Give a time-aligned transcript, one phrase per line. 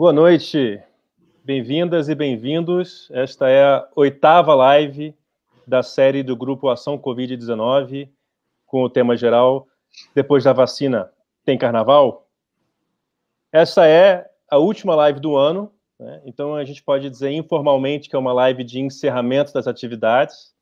[0.00, 0.82] Boa noite,
[1.44, 3.10] bem-vindas e bem-vindos.
[3.12, 5.14] Esta é a oitava live
[5.66, 8.08] da série do Grupo Ação Covid-19,
[8.64, 9.68] com o tema geral
[10.14, 11.12] Depois da vacina,
[11.44, 12.26] tem carnaval?
[13.52, 16.22] Essa é a última live do ano, né?
[16.24, 20.54] então a gente pode dizer informalmente que é uma live de encerramento das atividades.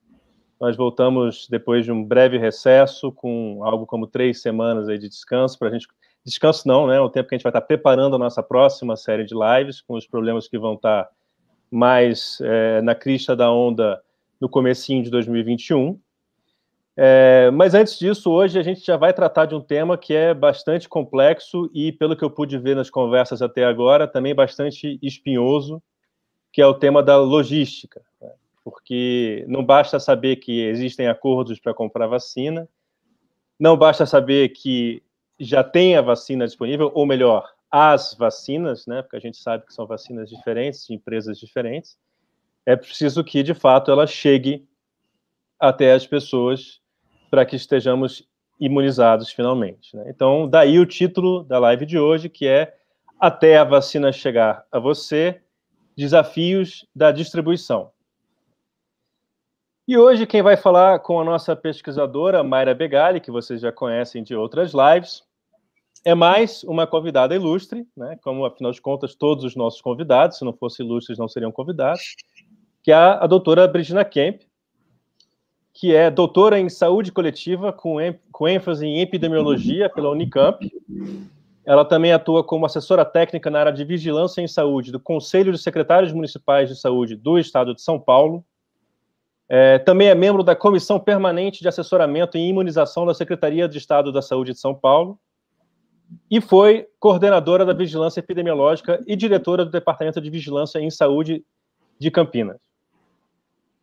[0.60, 5.56] Nós voltamos depois de um breve recesso, com algo como três semanas aí de descanso,
[5.56, 5.86] para a gente.
[6.28, 7.00] Descanso não, né?
[7.00, 9.94] O tempo que a gente vai estar preparando a nossa próxima série de lives, com
[9.94, 11.08] os problemas que vão estar
[11.70, 14.02] mais é, na crista da onda
[14.38, 15.98] no comecinho de 2021.
[16.96, 20.34] É, mas antes disso, hoje a gente já vai tratar de um tema que é
[20.34, 25.82] bastante complexo e, pelo que eu pude ver nas conversas até agora, também bastante espinhoso,
[26.52, 28.02] que é o tema da logística.
[28.20, 28.30] Né?
[28.62, 32.68] Porque não basta saber que existem acordos para comprar vacina,
[33.58, 35.02] não basta saber que
[35.38, 39.02] já tem a vacina disponível, ou melhor, as vacinas, né?
[39.02, 41.98] Porque a gente sabe que são vacinas diferentes, de empresas diferentes.
[42.64, 44.66] É preciso que, de fato, ela chegue
[45.58, 46.80] até as pessoas
[47.30, 48.26] para que estejamos
[48.58, 49.96] imunizados finalmente.
[49.96, 50.04] Né?
[50.08, 52.76] Então, daí o título da live de hoje, que é
[53.20, 55.40] Até a vacina chegar a você,
[55.96, 57.90] desafios da distribuição.
[59.86, 64.22] E hoje quem vai falar com a nossa pesquisadora, Mayra Begali, que vocês já conhecem
[64.22, 65.24] de outras lives,
[66.04, 68.16] é mais uma convidada ilustre, né?
[68.22, 72.14] como afinal de contas todos os nossos convidados, se não fossem ilustres não seriam convidados,
[72.82, 74.42] que é a, doutora Brigina Kemp,
[75.72, 77.96] que é doutora em saúde coletiva, com,
[78.32, 80.58] com ênfase em epidemiologia pela Unicamp.
[81.64, 85.58] Ela também atua como assessora técnica na área de vigilância em saúde do Conselho de
[85.58, 88.44] Secretários Municipais de Saúde do Estado de São Paulo.
[89.48, 94.10] É, também é membro da Comissão Permanente de Assessoramento em Imunização da Secretaria de Estado
[94.10, 95.18] da Saúde de São Paulo.
[96.30, 101.44] E foi coordenadora da Vigilância Epidemiológica e diretora do Departamento de Vigilância em Saúde
[101.98, 102.60] de Campinas.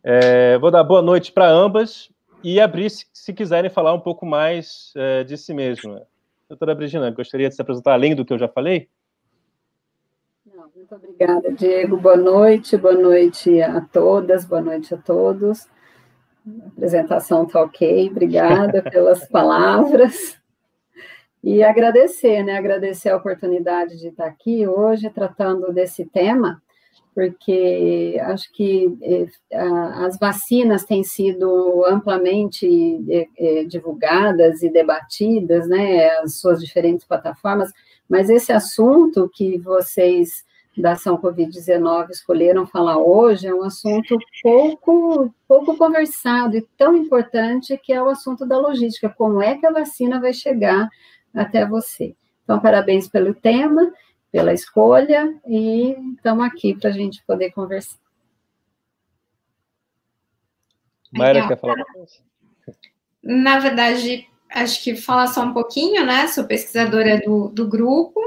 [0.02, 2.10] É, vou dar boa noite para ambas
[2.42, 6.02] e abrir se, se, quiserem falar um pouco mais é, de si mesma.
[6.48, 8.88] Doutora Brigina, gostaria de se apresentar além do que eu já falei?
[10.76, 11.96] Muito obrigada, Diego.
[11.96, 15.66] Boa noite, boa noite a todas, boa noite a todos.
[16.46, 20.38] A apresentação está ok, obrigada pelas palavras.
[21.46, 22.58] E agradecer, né?
[22.58, 26.60] Agradecer a oportunidade de estar aqui hoje tratando desse tema
[27.14, 29.26] porque acho que eh,
[30.04, 32.66] as vacinas têm sido amplamente
[33.08, 37.72] eh, eh, divulgadas e debatidas, né, as suas diferentes plataformas,
[38.06, 40.44] mas esse assunto que vocês
[40.76, 47.80] da ação Covid-19 escolheram falar hoje é um assunto pouco, pouco conversado e tão importante
[47.82, 50.86] que é o assunto da logística, como é que a vacina vai chegar
[51.36, 52.14] até você.
[52.42, 53.92] Então, parabéns pelo tema,
[54.32, 57.98] pela escolha e estamos aqui para a gente poder conversar.
[61.12, 61.76] Mayra, quer falar
[63.22, 66.26] Na verdade, acho que falar só um pouquinho, né?
[66.28, 68.20] Sou pesquisadora do, do grupo.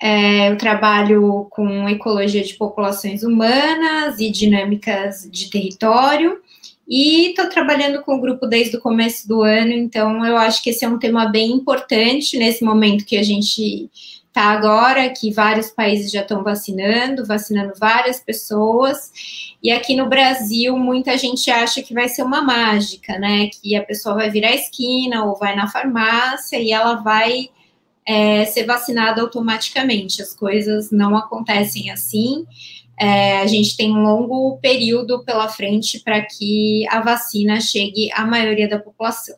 [0.00, 6.42] É, eu trabalho com ecologia de populações humanas e dinâmicas de território.
[6.88, 10.70] E estou trabalhando com o grupo desde o começo do ano, então eu acho que
[10.70, 13.90] esse é um tema bem importante nesse momento que a gente
[14.32, 19.10] tá agora que vários países já estão vacinando, vacinando várias pessoas,
[19.62, 23.48] e aqui no Brasil muita gente acha que vai ser uma mágica, né?
[23.48, 27.48] Que a pessoa vai virar esquina ou vai na farmácia e ela vai
[28.06, 30.22] é, ser vacinada automaticamente.
[30.22, 32.46] As coisas não acontecem assim.
[32.98, 38.24] É, a gente tem um longo período pela frente para que a vacina chegue à
[38.24, 39.36] maioria da população.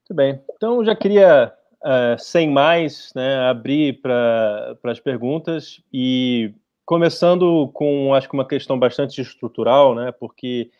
[0.00, 0.40] Muito bem.
[0.54, 8.28] Então, já queria uh, sem mais, né, abrir para as perguntas e começando com, acho
[8.28, 10.70] que uma questão bastante estrutural, né, porque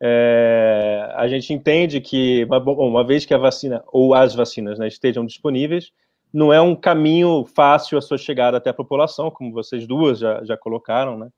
[0.00, 4.86] é, a gente entende que, bom, uma vez que a vacina ou as vacinas né,
[4.86, 5.90] estejam disponíveis,
[6.32, 10.44] não é um caminho fácil a sua chegada até a população, como vocês duas já,
[10.44, 11.28] já colocaram, né?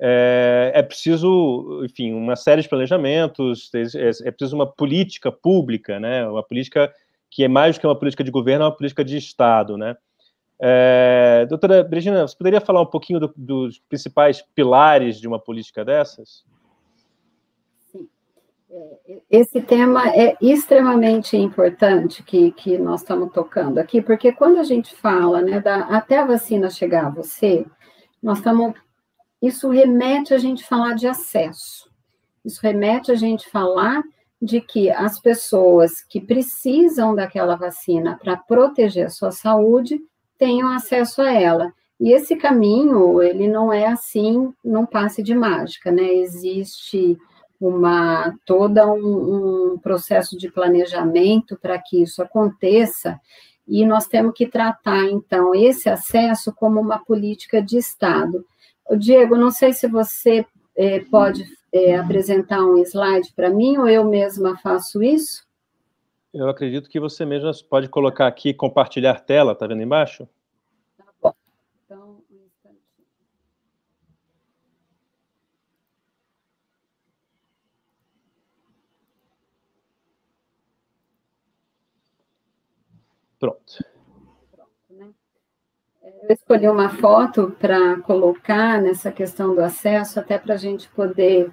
[0.00, 6.26] É, é, preciso, enfim, uma série de planejamentos, é, é preciso uma política pública, né?
[6.28, 6.92] Uma política
[7.30, 9.96] que é mais do que uma política de governo, é uma política de Estado, né?
[10.60, 15.84] É, doutora Brigina, você poderia falar um pouquinho do, dos principais pilares de uma política
[15.84, 16.44] dessas?
[19.30, 24.94] Esse tema é extremamente importante que, que nós estamos tocando aqui, porque quando a gente
[24.94, 27.66] fala, né, da, até a vacina chegar a você,
[28.22, 28.74] nós estamos.
[29.40, 31.88] Isso remete a gente falar de acesso.
[32.44, 34.02] Isso remete a gente falar
[34.40, 40.00] de que as pessoas que precisam daquela vacina para proteger a sua saúde
[40.36, 41.72] tenham acesso a ela.
[42.00, 46.04] E esse caminho, ele não é assim, não passe de mágica, né?
[46.04, 47.18] Existe
[47.60, 53.20] uma toda um, um processo de planejamento para que isso aconteça,
[53.66, 58.44] e nós temos que tratar, então, esse acesso como uma política de Estado.
[58.98, 64.04] Diego, não sei se você é, pode é, apresentar um slide para mim, ou eu
[64.04, 65.46] mesma faço isso?
[66.32, 70.26] Eu acredito que você mesma pode colocar aqui, compartilhar tela, tá vendo embaixo?
[70.96, 71.34] Tá bom.
[71.84, 73.06] Então, um instantinho.
[83.38, 83.84] Pronto.
[84.90, 85.10] Né?
[86.22, 91.52] Eu escolhi uma foto para colocar nessa questão do acesso, até para a gente poder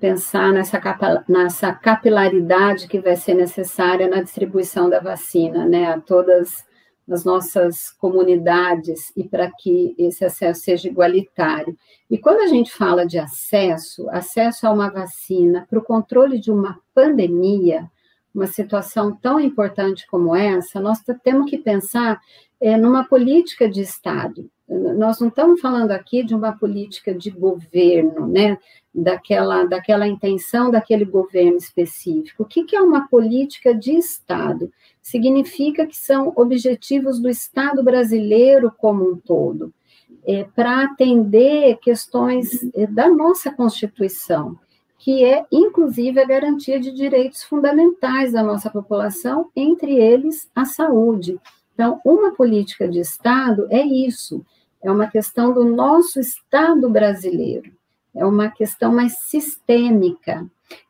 [0.00, 0.80] pensar nessa,
[1.28, 6.64] nessa capilaridade que vai ser necessária na distribuição da vacina, né, a todas
[7.08, 11.76] as nossas comunidades e para que esse acesso seja igualitário.
[12.10, 16.50] E quando a gente fala de acesso, acesso a uma vacina para o controle de
[16.50, 17.88] uma pandemia,
[18.36, 22.20] uma situação tão importante como essa, nós temos que pensar
[22.60, 24.50] é, numa política de Estado.
[24.68, 28.58] Nós não estamos falando aqui de uma política de governo, né?
[28.92, 32.42] Daquela, daquela intenção daquele governo específico.
[32.42, 34.72] O que, que é uma política de Estado?
[35.00, 39.72] Significa que são objetivos do Estado brasileiro como um todo,
[40.26, 44.58] é, para atender questões é, da nossa Constituição,
[45.06, 51.38] que é, inclusive, a garantia de direitos fundamentais da nossa população, entre eles a saúde.
[51.72, 54.44] Então, uma política de Estado é isso,
[54.82, 57.70] é uma questão do nosso Estado brasileiro,
[58.12, 60.44] é uma questão mais sistêmica.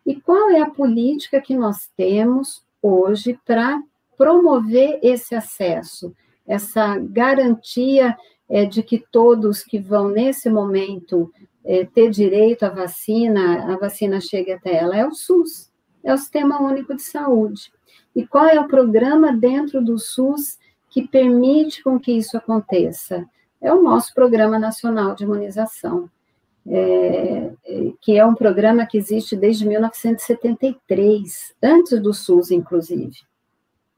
[0.07, 3.83] E qual é a política que nós temos hoje para
[4.17, 6.17] promover esse acesso,
[6.49, 8.17] essa garantia
[8.49, 11.31] é, de que todos que vão, nesse momento,
[11.67, 14.97] é, ter direito à vacina, a vacina chegue até ela?
[14.97, 15.71] É o SUS,
[16.03, 17.73] é o Sistema Único de Saúde.
[18.15, 20.59] E qual é o programa dentro do SUS
[20.89, 23.27] que permite com que isso aconteça?
[23.61, 26.09] É o nosso Programa Nacional de Imunização,
[26.69, 27.51] é,
[28.01, 33.17] que é um programa que existe desde 1973, antes do SUS, inclusive.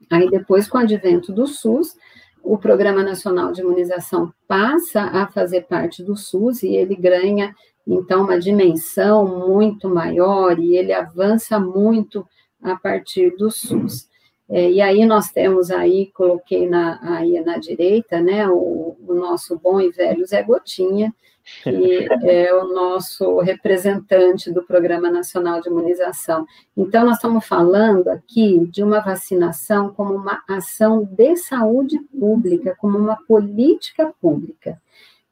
[0.09, 1.95] Aí, depois, com o advento do SUS,
[2.43, 7.55] o Programa Nacional de Imunização passa a fazer parte do SUS e ele ganha,
[7.87, 12.25] então, uma dimensão muito maior e ele avança muito
[12.61, 14.07] a partir do SUS.
[14.49, 19.59] É, e aí nós temos aí, coloquei na, aí na direita, né, o, o nosso
[19.59, 21.13] bom e velho Zé Gotinha,
[21.61, 26.47] que é o nosso representante do Programa Nacional de Imunização.
[26.75, 32.97] Então, nós estamos falando aqui de uma vacinação como uma ação de saúde pública, como
[32.97, 34.81] uma política pública.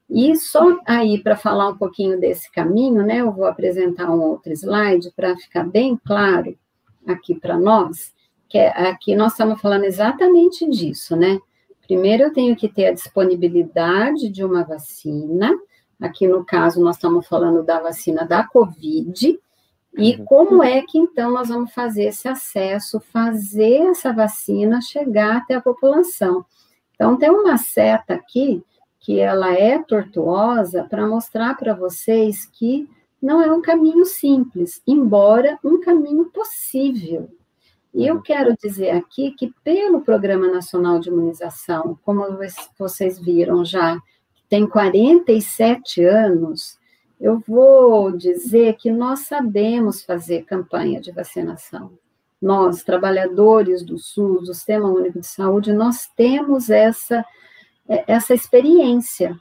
[0.07, 4.53] E só aí, para falar um pouquinho desse caminho, né, eu vou apresentar um outro
[4.53, 6.55] slide para ficar bem claro
[7.07, 8.15] aqui para nós
[8.49, 11.39] que é, aqui nós estamos falando exatamente disso, né?
[11.85, 15.57] Primeiro eu tenho que ter a disponibilidade de uma vacina,
[16.01, 19.39] aqui no caso nós estamos falando da vacina da Covid,
[19.97, 20.25] e uhum.
[20.25, 25.61] como é que então nós vamos fazer esse acesso, fazer essa vacina chegar até a
[25.61, 26.45] população?
[26.93, 28.63] Então tem uma seta aqui
[28.99, 32.89] que ela é tortuosa para mostrar para vocês que
[33.21, 37.29] não é um caminho simples, embora um caminho possível,
[37.97, 42.23] e eu quero dizer aqui que, pelo Programa Nacional de Imunização, como
[42.77, 43.97] vocês viram já,
[44.47, 46.77] tem 47 anos,
[47.19, 51.91] eu vou dizer que nós sabemos fazer campanha de vacinação.
[52.39, 57.25] Nós, trabalhadores do SUS, do Sistema Único de Saúde, nós temos essa,
[57.87, 59.35] essa experiência.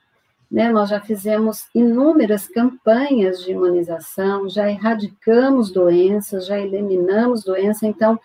[0.51, 0.71] Né?
[0.71, 8.19] Nós já fizemos inúmeras campanhas de imunização, já erradicamos doenças, já eliminamos doenças, então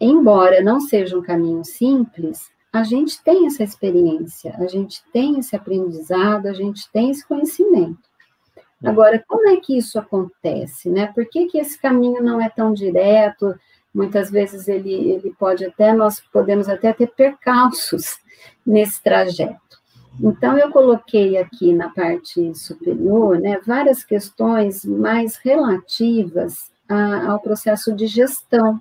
[0.00, 5.54] embora não seja um caminho simples, a gente tem essa experiência, a gente tem esse
[5.54, 8.02] aprendizado, a gente tem esse conhecimento.
[8.84, 11.06] Agora, como é que isso acontece, né?
[11.06, 13.54] Por que, que esse caminho não é tão direto?
[13.94, 18.18] Muitas vezes ele, ele pode até, nós podemos até ter percalços
[18.66, 19.60] nesse trajeto.
[20.20, 27.94] Então, eu coloquei aqui na parte superior, né, várias questões mais relativas a, ao processo
[27.94, 28.80] de gestão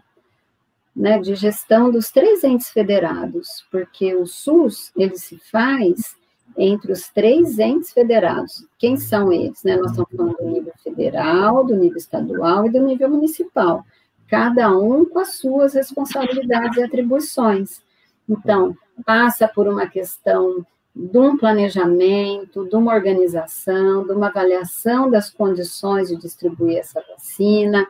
[0.95, 6.15] né, de gestão dos três entes federados, porque o SUS ele se faz
[6.57, 8.65] entre os três entes federados.
[8.77, 9.63] Quem são eles?
[9.63, 9.75] Né?
[9.75, 13.83] Nós estamos falando do nível federal, do nível estadual e do nível municipal,
[14.27, 17.81] cada um com as suas responsabilidades e atribuições.
[18.29, 25.29] Então, passa por uma questão de um planejamento, de uma organização, de uma avaliação das
[25.29, 27.87] condições de distribuir essa vacina,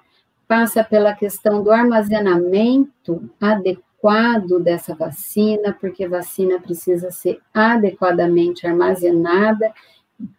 [0.47, 9.73] passa pela questão do armazenamento adequado dessa vacina, porque vacina precisa ser adequadamente armazenada,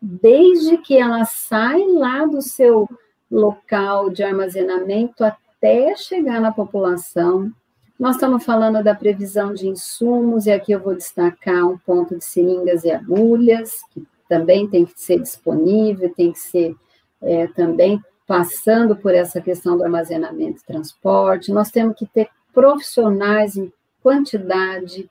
[0.01, 2.89] desde que ela sai lá do seu
[3.31, 7.51] local de armazenamento até chegar na população,
[7.99, 12.25] nós estamos falando da previsão de insumos, e aqui eu vou destacar um ponto de
[12.25, 16.75] seringas e agulhas, que também tem que ser disponível, tem que ser
[17.23, 21.53] é, também passando por essa questão do armazenamento e transporte.
[21.53, 25.11] Nós temos que ter profissionais em quantidade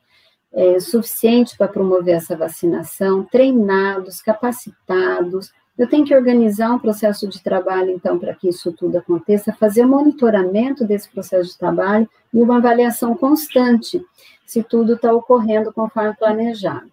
[0.51, 7.41] é, suficiente para promover essa vacinação, treinados, capacitados, eu tenho que organizar um processo de
[7.41, 12.57] trabalho, então, para que isso tudo aconteça, fazer monitoramento desse processo de trabalho e uma
[12.57, 14.05] avaliação constante,
[14.45, 16.91] se tudo está ocorrendo conforme planejado.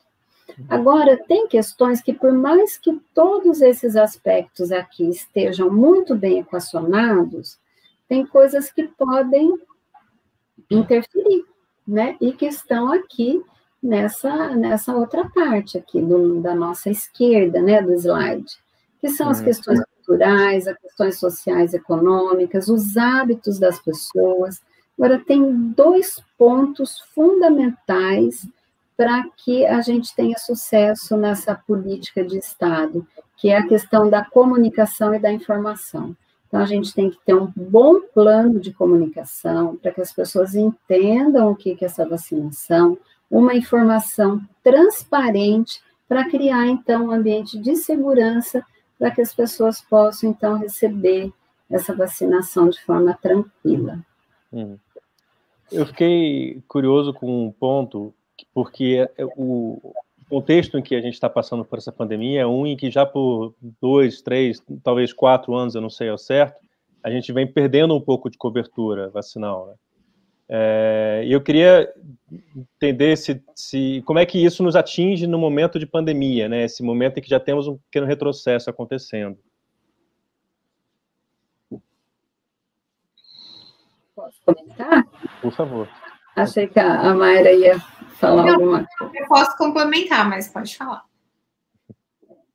[0.68, 7.58] Agora, tem questões que, por mais que todos esses aspectos aqui estejam muito bem equacionados,
[8.08, 9.58] tem coisas que podem
[10.70, 11.44] interferir,
[11.86, 12.16] né?
[12.20, 13.42] E que estão aqui
[13.82, 18.58] nessa, nessa outra parte aqui do, da nossa esquerda, né, do slide
[19.00, 24.60] que são as questões culturais, as questões sociais, econômicas, os hábitos das pessoas.
[24.96, 28.46] Agora, tem dois pontos fundamentais
[29.00, 34.22] para que a gente tenha sucesso nessa política de Estado, que é a questão da
[34.22, 36.14] comunicação e da informação.
[36.46, 40.54] Então, a gente tem que ter um bom plano de comunicação para que as pessoas
[40.54, 42.98] entendam o que é essa vacinação,
[43.30, 48.62] uma informação transparente para criar, então, um ambiente de segurança
[48.98, 51.32] para que as pessoas possam, então, receber
[51.70, 53.98] essa vacinação de forma tranquila.
[54.52, 54.76] Hum.
[55.72, 58.12] Eu fiquei curioso com um ponto,
[58.52, 59.92] porque é, o
[60.28, 63.04] contexto em que a gente está passando por essa pandemia é um em que já
[63.04, 66.60] por dois, três, talvez quatro anos, eu não sei ao certo,
[67.02, 69.66] a gente vem perdendo um pouco de cobertura vacinal.
[69.66, 69.74] Né?
[70.52, 71.92] É, eu queria
[72.56, 76.64] entender se, se, como é que isso nos atinge no momento de pandemia, né?
[76.64, 79.38] Esse momento em que já temos um pequeno retrocesso acontecendo.
[84.14, 85.06] Posso comentar?
[85.40, 85.88] Por favor.
[86.34, 87.76] Achei que a Mayra ia
[88.20, 89.12] falar Não, alguma coisa.
[89.14, 91.02] Eu posso complementar, mas pode falar.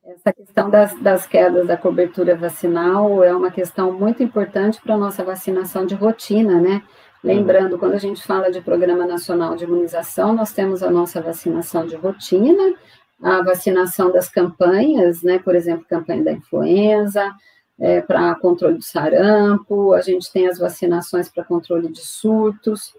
[0.04, 4.98] Essa questão das, das quedas da cobertura vacinal é uma questão muito importante para a
[4.98, 6.82] nossa vacinação de rotina, né?
[7.24, 11.84] Lembrando, quando a gente fala de Programa Nacional de Imunização, nós temos a nossa vacinação
[11.84, 12.74] de rotina,
[13.20, 17.34] a vacinação das campanhas, né, por exemplo, campanha da influenza,
[17.78, 22.94] é, para controle do sarampo, a gente tem as vacinações para controle de surtos,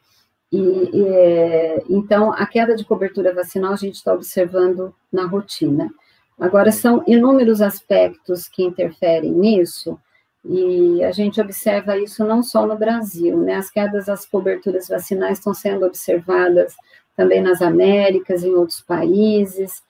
[0.52, 0.58] e,
[0.94, 5.92] e é, então a queda de cobertura vacinal a gente está observando na rotina.
[6.40, 10.00] Agora, são inúmeros aspectos que interferem nisso,
[10.46, 13.56] e a gente observa isso não só no Brasil, né?
[13.56, 16.74] As quedas das coberturas vacinais estão sendo observadas
[17.18, 19.84] também nas Américas, em outros países.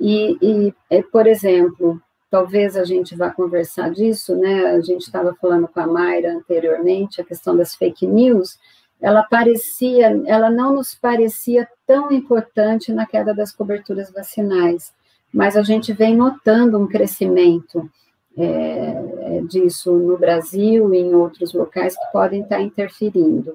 [0.00, 4.66] E, e é, por exemplo, talvez a gente vá conversar disso, né?
[4.66, 8.56] A gente estava falando com a Mayra anteriormente, a questão das fake news.
[9.00, 14.92] Ela parecia, ela não nos parecia tão importante na queda das coberturas vacinais,
[15.32, 17.90] mas a gente vem notando um crescimento
[18.36, 23.54] é, disso no Brasil e em outros locais que podem estar interferindo.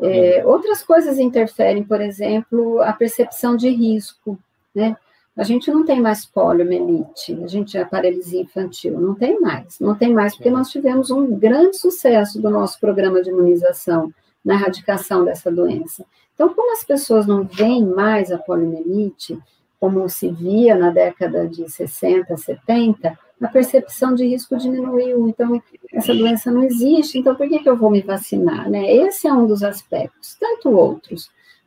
[0.00, 4.38] É, outras coisas interferem, por exemplo, a percepção de risco,
[4.74, 4.96] né?
[5.36, 9.96] A gente não tem mais poliomielite, a gente é paralisia infantil, não tem mais, não
[9.96, 14.12] tem mais, porque nós tivemos um grande sucesso do nosso programa de imunização
[14.44, 16.04] na erradicação dessa doença.
[16.34, 19.38] Então, como as pessoas não veem mais a poliomielite,
[19.78, 26.14] como se via na década de 60, 70, a percepção de risco diminuiu, então essa
[26.14, 28.70] doença não existe, então por que, que eu vou me vacinar?
[28.70, 28.90] Né?
[28.90, 31.26] Esse é um dos aspectos, tanto outros.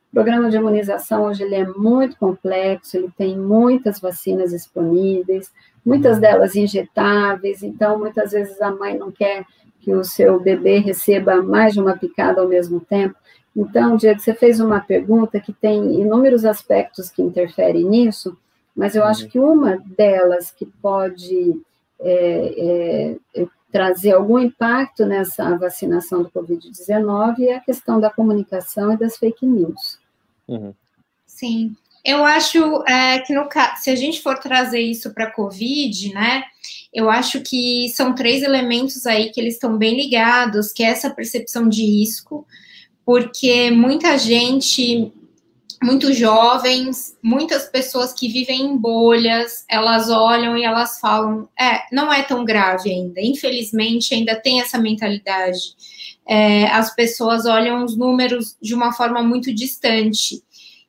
[0.09, 5.51] O programa de imunização hoje ele é muito complexo, ele tem muitas vacinas disponíveis,
[5.85, 9.45] muitas delas injetáveis, então muitas vezes a mãe não quer
[9.87, 13.15] que o seu bebê receba mais de uma picada ao mesmo tempo.
[13.55, 18.37] Então, Diego, você fez uma pergunta que tem inúmeros aspectos que interferem nisso,
[18.75, 19.29] mas eu acho uhum.
[19.29, 21.57] que uma delas que pode
[22.01, 28.97] é, é, trazer algum impacto nessa vacinação do Covid-19 é a questão da comunicação e
[28.97, 29.97] das fake news.
[30.49, 30.73] Uhum.
[31.25, 31.73] Sim,
[32.07, 36.41] eu acho é, que no se a gente for trazer isso para a Covid, né,
[36.93, 41.09] eu acho que são três elementos aí que eles estão bem ligados, que é essa
[41.09, 42.47] percepção de risco,
[43.05, 45.11] porque muita gente
[45.83, 52.11] muito jovens, muitas pessoas que vivem em bolhas, elas olham e elas falam, é, não
[52.11, 53.21] é tão grave ainda.
[53.21, 55.75] Infelizmente, ainda tem essa mentalidade.
[56.27, 60.41] É, as pessoas olham os números de uma forma muito distante.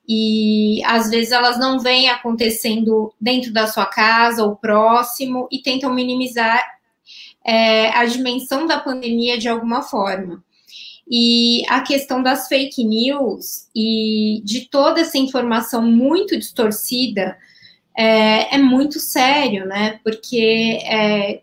[0.09, 5.93] E às vezes elas não veem acontecendo dentro da sua casa ou próximo e tentam
[5.93, 6.63] minimizar
[7.45, 10.43] é, a dimensão da pandemia de alguma forma.
[11.11, 17.37] E a questão das fake news e de toda essa informação muito distorcida
[17.97, 20.01] é, é muito sério, né?
[20.05, 21.41] Porque é,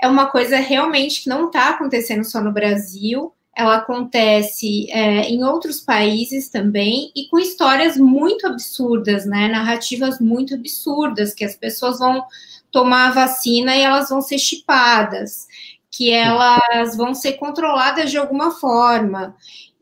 [0.00, 5.44] é uma coisa realmente que não está acontecendo só no Brasil, ela acontece é, em
[5.44, 9.48] outros países também e com histórias muito absurdas, né?
[9.48, 12.24] Narrativas muito absurdas que as pessoas vão
[12.70, 15.46] tomar a vacina e elas vão ser chipadas
[15.90, 19.34] que elas vão ser controladas de alguma forma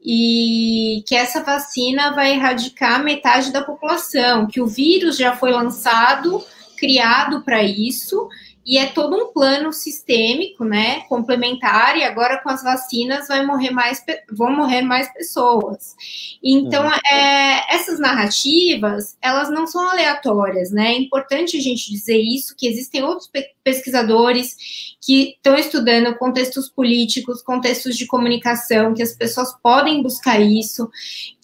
[0.02, 6.42] e que essa vacina vai erradicar metade da população, que o vírus já foi lançado,
[6.76, 8.28] criado para isso
[8.68, 13.70] e é todo um plano sistêmico, né, complementar, e agora com as vacinas vai morrer
[13.70, 15.96] mais, vão morrer mais pessoas.
[16.44, 16.92] Então, uhum.
[17.10, 22.68] é, essas narrativas, elas não são aleatórias, né, é importante a gente dizer isso, que
[22.68, 23.26] existem outros
[23.68, 24.56] pesquisadores
[25.00, 30.90] que estão estudando contextos políticos, contextos de comunicação, que as pessoas podem buscar isso,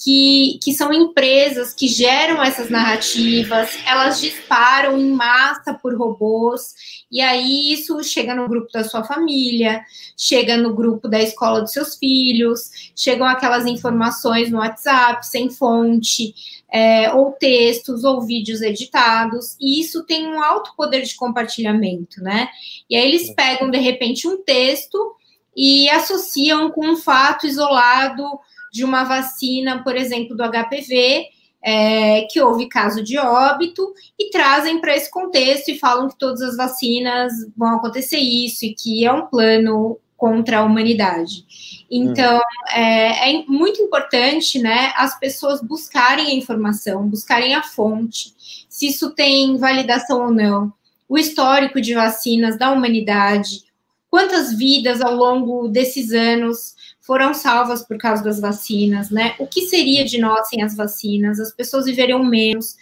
[0.03, 6.75] que, que são empresas que geram essas narrativas, elas disparam em massa por robôs,
[7.13, 9.83] e aí isso chega no grupo da sua família,
[10.17, 16.35] chega no grupo da escola dos seus filhos, chegam aquelas informações no WhatsApp sem fonte,
[16.75, 22.49] é, ou textos ou vídeos editados, e isso tem um alto poder de compartilhamento, né?
[22.89, 25.15] E aí eles pegam de repente um texto
[25.57, 28.25] e associam com um fato isolado
[28.73, 31.29] de uma vacina, por exemplo, do HPV,
[31.63, 36.43] é, que houve caso de óbito e trazem para esse contexto e falam que todas
[36.43, 41.45] as vacinas vão acontecer isso e que é um plano contra a humanidade.
[41.91, 42.71] Então, hum.
[42.75, 48.35] é, é, muito importante, né, as pessoas buscarem a informação, buscarem a fonte,
[48.69, 50.73] se isso tem validação ou não,
[51.09, 53.65] o histórico de vacinas da humanidade,
[54.11, 59.35] quantas vidas ao longo desses anos foram salvas por causa das vacinas, né?
[59.39, 61.39] O que seria de nós sem as vacinas?
[61.39, 62.77] As pessoas viveriam menos.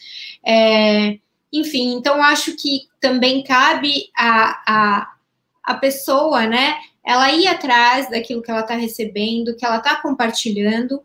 [0.46, 1.18] É,
[1.52, 5.12] enfim, então acho que também cabe a, a,
[5.64, 6.76] a pessoa, né?
[7.04, 11.02] Ela ir atrás daquilo que ela está recebendo, que ela está compartilhando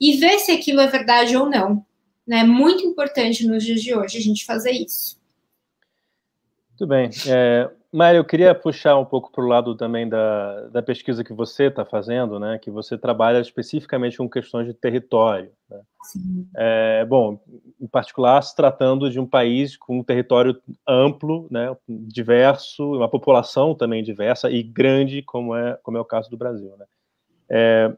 [0.00, 1.84] e ver se aquilo é verdade ou não.
[2.28, 2.44] É né?
[2.44, 5.19] muito importante nos dias de hoje a gente fazer isso.
[6.80, 7.10] Muito bem.
[7.28, 11.34] É, Mário, eu queria puxar um pouco para o lado também da, da pesquisa que
[11.34, 12.58] você está fazendo, né?
[12.58, 15.52] Que você trabalha especificamente com questões de território.
[15.68, 15.80] Né?
[16.56, 17.38] É, bom,
[17.78, 21.76] em particular, se tratando de um país com um território amplo, né?
[21.86, 26.74] Diverso, uma população também diversa e grande, como é, como é o caso do Brasil,
[26.78, 26.86] né?
[27.50, 27.92] É,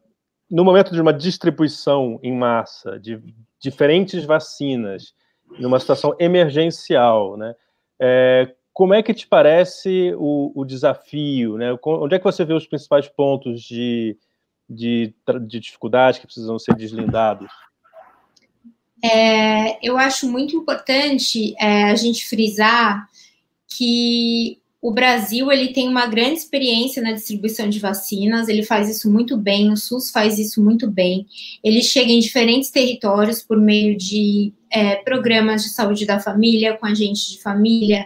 [0.51, 3.23] no momento de uma distribuição em massa de
[3.61, 5.15] diferentes vacinas,
[5.61, 7.55] numa situação emergencial, né?
[8.01, 11.57] É, como é que te parece o, o desafio?
[11.57, 11.77] Né?
[11.85, 14.17] Onde é que você vê os principais pontos de,
[14.69, 15.15] de,
[15.47, 17.51] de dificuldade que precisam ser deslindados?
[19.05, 23.09] É, eu acho muito importante é, a gente frisar
[23.67, 29.09] que o Brasil ele tem uma grande experiência na distribuição de vacinas, ele faz isso
[29.09, 31.25] muito bem, o SUS faz isso muito bem.
[31.63, 36.85] Ele chega em diferentes territórios por meio de é, programas de saúde da família, com
[36.85, 38.05] agentes de família,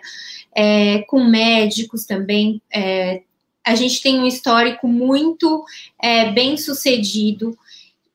[0.54, 2.60] é, com médicos também.
[2.70, 3.22] É,
[3.64, 5.64] a gente tem um histórico muito
[6.00, 7.56] é, bem sucedido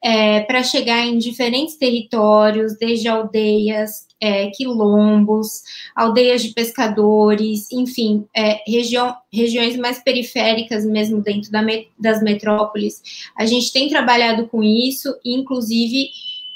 [0.03, 5.63] é, para chegar em diferentes territórios, desde aldeias, é, quilombos,
[5.95, 11.61] aldeias de pescadores, enfim, é, região, regiões mais periféricas mesmo dentro da,
[11.99, 13.01] das metrópoles.
[13.37, 16.09] A gente tem trabalhado com isso, inclusive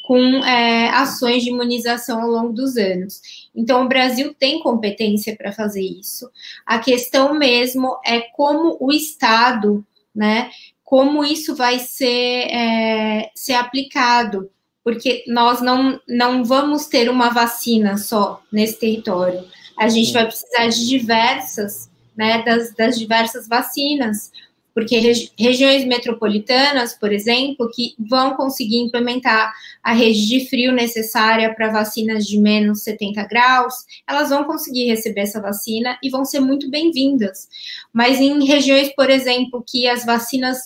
[0.05, 3.49] com é, ações de imunização ao longo dos anos.
[3.55, 6.29] Então, o Brasil tem competência para fazer isso.
[6.63, 10.51] A questão mesmo é como o Estado, né,
[10.85, 14.51] como isso vai ser, é, ser aplicado,
[14.83, 19.43] porque nós não, não vamos ter uma vacina só nesse território.
[19.75, 24.31] A gente vai precisar de diversas, né, das, das diversas vacinas,
[24.75, 31.55] porque regi regiões metropolitanas, por exemplo, que vão conseguir implementar a rede de frio necessária
[31.55, 33.73] para vacinas de menos 70 graus,
[34.05, 37.47] elas vão conseguir receber essa vacina e vão ser muito bem-vindas.
[37.93, 40.59] Mas em regiões, por exemplo, que as vacinas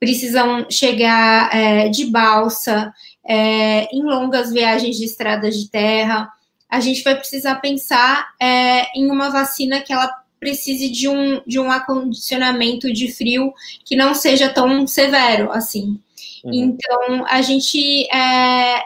[0.00, 2.92] precisam chegar é, de balsa,
[3.24, 6.28] é, em longas viagens de estradas de terra.
[6.68, 11.58] A gente vai precisar pensar é, em uma vacina que ela precise de um, de
[11.58, 15.98] um acondicionamento de frio que não seja tão severo assim.
[16.44, 16.52] Uhum.
[16.52, 18.84] Então, a gente é,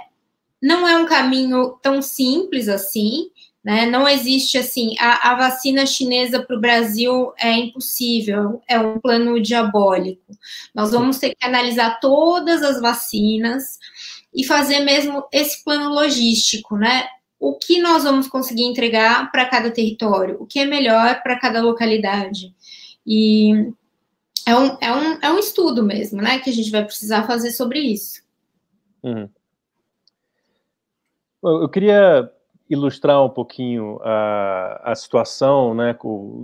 [0.63, 3.29] não é um caminho tão simples assim,
[3.65, 3.87] né?
[3.87, 9.43] Não existe assim, a, a vacina chinesa para o Brasil é impossível, é um plano
[9.43, 10.23] diabólico.
[10.73, 13.79] Nós vamos ter que analisar todas as vacinas
[14.33, 17.09] e fazer mesmo esse plano logístico, né?
[17.39, 21.63] O que nós vamos conseguir entregar para cada território, o que é melhor para cada
[21.63, 22.55] localidade.
[23.07, 23.73] E
[24.47, 26.39] é um, é, um, é um estudo mesmo, né?
[26.39, 28.23] Que a gente vai precisar fazer sobre isso.
[29.03, 29.29] Uhum.
[31.43, 32.31] Eu queria
[32.69, 35.97] ilustrar um pouquinho a, a situação, né,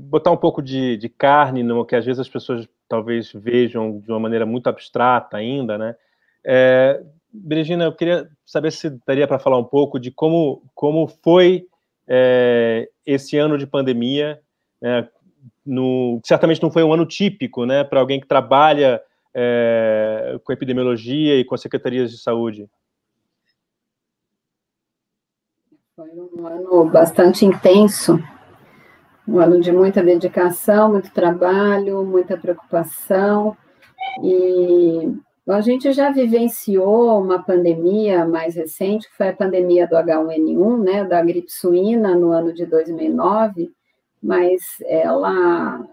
[0.02, 4.10] botar um pouco de, de, carne no que às vezes as pessoas talvez vejam de
[4.10, 5.94] uma maneira muito abstrata ainda, né?
[6.44, 7.02] É,
[7.50, 11.66] Regina, eu queria saber se daria para falar um pouco de como, como foi
[12.06, 14.40] é, esse ano de pandemia,
[14.80, 15.08] né,
[15.66, 19.02] no, certamente não foi um ano típico, né, para alguém que trabalha
[19.34, 22.68] é, com epidemiologia e com as secretarias de saúde.
[25.96, 28.22] Foi um ano bastante intenso,
[29.26, 33.56] um ano de muita dedicação, muito trabalho, muita preocupação,
[34.22, 35.16] e
[35.52, 41.04] a gente já vivenciou uma pandemia mais recente, que foi a pandemia do H1N1, né,
[41.04, 43.70] da gripe suína, no ano de 2009,
[44.22, 45.86] mas ela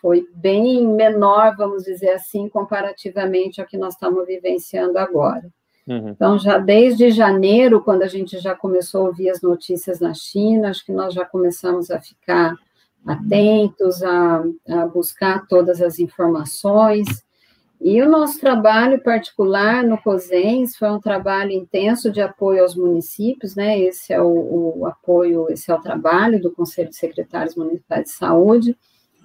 [0.00, 5.50] foi bem menor, vamos dizer assim, comparativamente ao que nós estamos vivenciando agora.
[5.86, 6.08] Uhum.
[6.08, 10.70] Então, já desde janeiro, quando a gente já começou a ouvir as notícias na China,
[10.70, 12.54] acho que nós já começamos a ficar
[13.06, 17.06] atentos, a, a buscar todas as informações.
[17.84, 23.54] E o nosso trabalho particular no COSENS foi um trabalho intenso de apoio aos municípios,
[23.54, 23.78] né?
[23.78, 28.10] Esse é o, o, apoio, esse é o trabalho do Conselho de Secretários Municipais de
[28.10, 28.76] Saúde,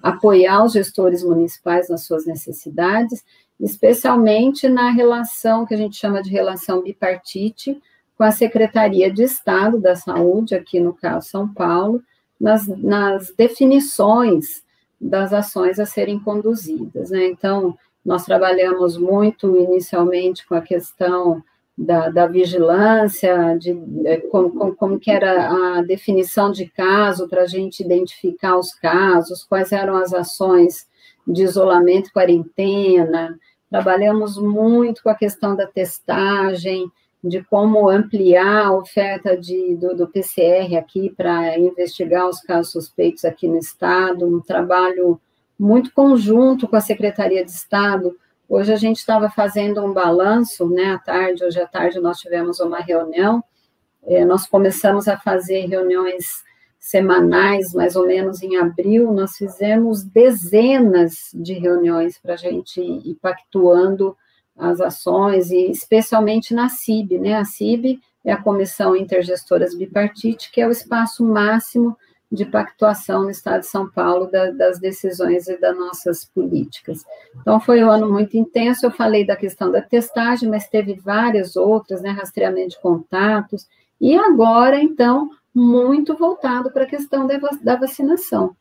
[0.02, 3.24] apoiar os gestores municipais nas suas necessidades
[3.60, 7.80] especialmente na relação que a gente chama de relação bipartite
[8.16, 12.02] com a Secretaria de Estado da Saúde, aqui no caso São Paulo,
[12.40, 14.62] nas, nas definições
[15.00, 17.10] das ações a serem conduzidas.
[17.10, 17.26] Né?
[17.26, 21.42] Então, nós trabalhamos muito inicialmente com a questão
[21.76, 27.46] da, da vigilância, de, de como, como, que era a definição de caso para a
[27.46, 30.86] gente identificar os casos, quais eram as ações
[31.26, 33.38] de isolamento quarentena,
[33.70, 36.90] Trabalhamos muito com a questão da testagem,
[37.22, 43.24] de como ampliar a oferta de, do, do PCR aqui para investigar os casos suspeitos
[43.24, 45.20] aqui no Estado, um trabalho
[45.60, 48.16] muito conjunto com a Secretaria de Estado.
[48.48, 52.60] Hoje a gente estava fazendo um balanço, né, à tarde, hoje à tarde nós tivemos
[52.60, 53.44] uma reunião,
[54.04, 56.42] é, nós começamos a fazer reuniões
[56.78, 63.18] semanais, mais ou menos em abril, nós fizemos dezenas de reuniões para a gente ir
[63.20, 64.16] pactuando
[64.56, 67.34] as ações, e especialmente na CIB, né?
[67.34, 71.96] A CIB é a Comissão Intergestoras Bipartite, que é o espaço máximo
[72.30, 77.04] de pactuação no Estado de São Paulo da, das decisões e das nossas políticas.
[77.40, 81.56] Então, foi um ano muito intenso, eu falei da questão da testagem, mas teve várias
[81.56, 83.66] outras, né, rastreamento de contatos,
[84.00, 87.26] e agora, então, muito voltado para a questão
[87.62, 88.54] da vacinação.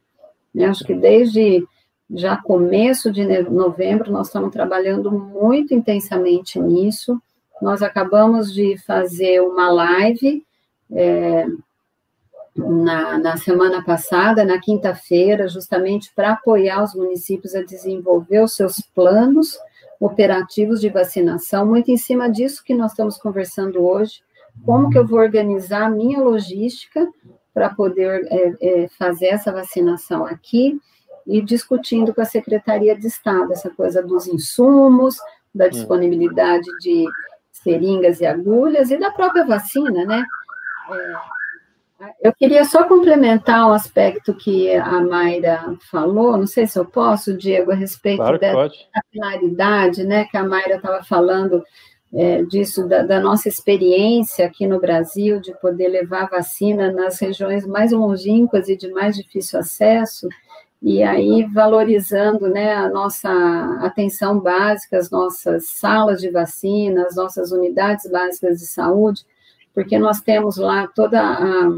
[0.53, 1.63] Eu acho que desde
[2.11, 7.21] já começo de novembro nós estamos trabalhando muito intensamente nisso.
[7.61, 10.43] Nós acabamos de fazer uma live
[10.91, 11.45] é,
[12.55, 18.81] na, na semana passada, na quinta-feira, justamente para apoiar os municípios a desenvolver os seus
[18.93, 19.57] planos
[19.99, 24.21] operativos de vacinação, muito em cima disso que nós estamos conversando hoje,
[24.65, 27.07] como que eu vou organizar a minha logística
[27.53, 30.79] para poder é, é, fazer essa vacinação aqui
[31.27, 35.17] e discutindo com a Secretaria de Estado essa coisa dos insumos,
[35.53, 35.69] da hum.
[35.69, 37.05] disponibilidade de
[37.51, 40.23] seringas e agulhas e da própria vacina, né?
[40.91, 41.38] É,
[42.21, 47.35] eu queria só complementar um aspecto que a Mayra falou, não sei se eu posso,
[47.35, 51.63] Diego, a respeito claro dessa capilaridade, né, que a Mayra estava falando
[52.13, 57.67] é, disso, da, da, nossa experiência aqui no Brasil, de poder levar vacina nas regiões
[57.67, 60.27] mais longínquas e de mais difícil acesso,
[60.81, 63.29] e aí valorizando né, a nossa
[63.81, 69.25] atenção básica, as nossas salas de vacina, as nossas unidades básicas de saúde,
[69.79, 71.69] porque nós temos lá toda a,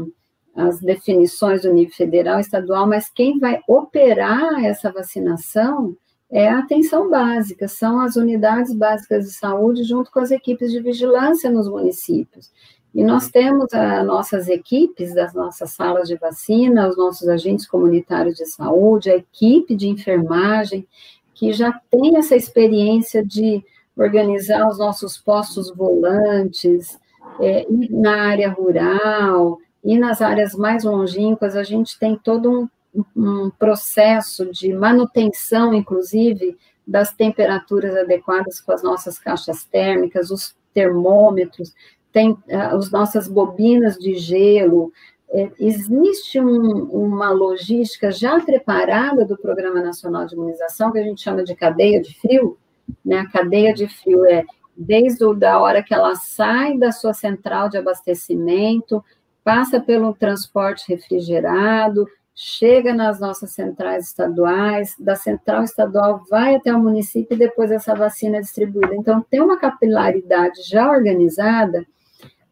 [0.56, 5.96] as definições do nível federal, estadual, mas quem vai operar essa vacinação
[6.28, 10.80] é a atenção básica, são as unidades básicas de saúde junto com as equipes de
[10.80, 12.50] vigilância nos municípios.
[12.92, 18.34] E nós temos as nossas equipes das nossas salas de vacina, os nossos agentes comunitários
[18.34, 20.88] de saúde, a equipe de enfermagem,
[21.32, 23.62] que já tem essa experiência de
[23.96, 27.00] organizar os nossos postos volantes,
[27.40, 33.04] é, e na área rural, e nas áreas mais longínquas, a gente tem todo um,
[33.16, 36.56] um processo de manutenção, inclusive,
[36.86, 41.74] das temperaturas adequadas com as nossas caixas térmicas, os termômetros,
[42.12, 44.92] tem uh, as nossas bobinas de gelo.
[45.30, 51.22] É, existe um, uma logística já preparada do Programa Nacional de Imunização, que a gente
[51.22, 52.58] chama de cadeia de frio.
[53.04, 53.18] Né?
[53.18, 54.44] A cadeia de frio é
[54.76, 59.04] desde a hora que ela sai da sua central de abastecimento,
[59.44, 66.78] passa pelo transporte refrigerado, chega nas nossas centrais estaduais, da central estadual vai até o
[66.78, 68.94] município e depois essa vacina é distribuída.
[68.94, 71.86] Então, tem uma capilaridade já organizada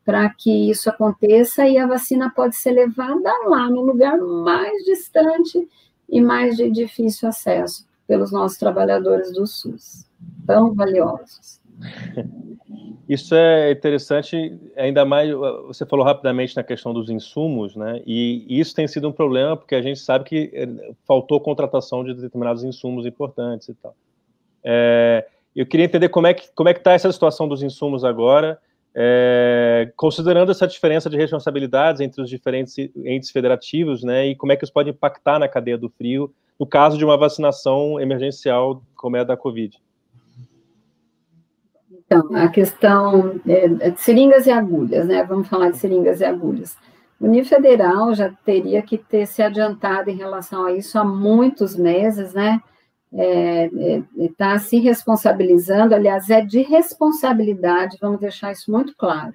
[0.04, 5.68] para que isso aconteça e a vacina pode ser levada lá, no lugar mais distante
[6.08, 10.04] e mais de difícil acesso pelos nossos trabalhadores do SUS,
[10.46, 11.59] tão valiosos.
[13.10, 15.32] Isso é interessante, ainda mais,
[15.66, 19.74] você falou rapidamente na questão dos insumos, né, e isso tem sido um problema, porque
[19.74, 23.96] a gente sabe que eh, faltou contratação de determinados insumos importantes e tal.
[24.62, 28.04] É, eu queria entender como é que como é que está essa situação dos insumos
[28.04, 28.60] agora,
[28.94, 34.56] é, considerando essa diferença de responsabilidades entre os diferentes entes federativos, né, e como é
[34.56, 39.16] que isso pode impactar na cadeia do frio no caso de uma vacinação emergencial como
[39.16, 39.76] é a da Covid.
[42.12, 46.24] Então, a questão é, é de seringas e agulhas, né, vamos falar de seringas e
[46.24, 46.76] agulhas.
[47.20, 51.76] O nível federal já teria que ter se adiantado em relação a isso há muitos
[51.76, 52.60] meses, né,
[53.12, 59.32] está é, é, tá se responsabilizando, aliás, é de responsabilidade, vamos deixar isso muito claro.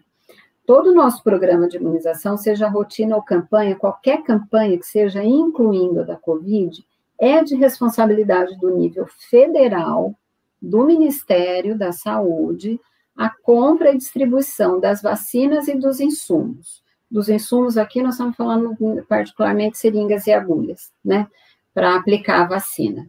[0.65, 6.01] Todo o nosso programa de imunização, seja rotina ou campanha, qualquer campanha que seja, incluindo
[6.01, 6.85] a da Covid,
[7.17, 10.13] é de responsabilidade do nível federal,
[10.61, 12.79] do Ministério da Saúde,
[13.15, 16.83] a compra e distribuição das vacinas e dos insumos.
[17.09, 18.75] Dos insumos aqui, nós estamos falando
[19.07, 21.27] particularmente seringas e agulhas, né,
[21.73, 23.07] para aplicar a vacina.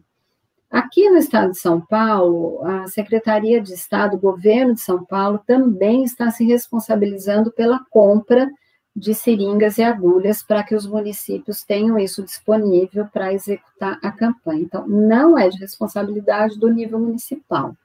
[0.69, 5.39] Aqui no estado de São Paulo, a Secretaria de Estado, o governo de São Paulo,
[5.45, 8.49] também está se responsabilizando pela compra
[8.97, 14.63] de seringas e agulhas para que os municípios tenham isso disponível para executar a campanha.
[14.63, 17.75] Então, não é de responsabilidade do nível municipal.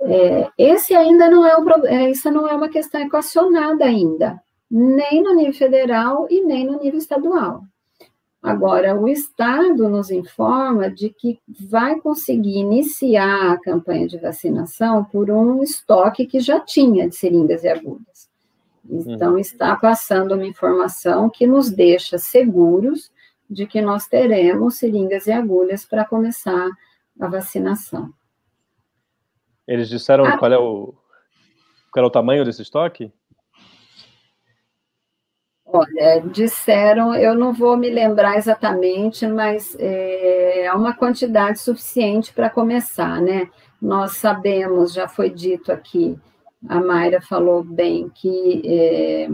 [0.00, 1.56] É, esse ainda não é
[1.86, 6.78] é, isso não é uma questão equacionada ainda, nem no nível federal e nem no
[6.78, 7.64] nível estadual.
[8.40, 15.28] Agora, o Estado nos informa de que vai conseguir iniciar a campanha de vacinação por
[15.28, 18.27] um estoque que já tinha de seringas e agulhas.
[18.88, 19.38] Então, uhum.
[19.38, 23.12] está passando uma informação que nos deixa seguros
[23.48, 26.68] de que nós teremos seringas e agulhas para começar
[27.20, 28.12] a vacinação.
[29.66, 30.94] Eles disseram ah, qual, é o,
[31.92, 33.12] qual é o tamanho desse estoque?
[35.70, 42.48] Olha, disseram, eu não vou me lembrar exatamente, mas é, é uma quantidade suficiente para
[42.48, 43.50] começar, né?
[43.80, 46.18] Nós sabemos, já foi dito aqui,
[46.66, 49.28] a Mayra falou bem, que é,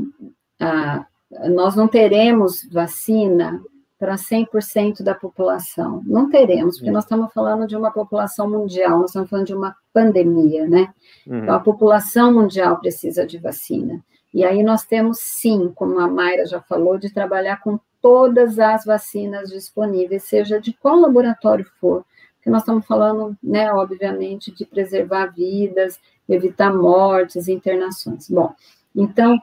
[0.60, 1.06] a,
[1.48, 3.60] nós não teremos vacina
[3.98, 6.02] para 100% da população.
[6.04, 9.74] Não teremos, porque nós estamos falando de uma população mundial, nós estamos falando de uma
[9.92, 10.92] pandemia, né?
[11.26, 11.38] Uhum.
[11.38, 14.04] Então, a população mundial precisa de vacina.
[14.32, 18.84] E aí nós temos, sim, como a Mayra já falou, de trabalhar com todas as
[18.84, 22.04] vacinas disponíveis, seja de qual laboratório for,
[22.44, 28.28] porque nós estamos falando, né, obviamente, de preservar vidas, evitar mortes, internações.
[28.28, 28.52] Bom,
[28.94, 29.40] então,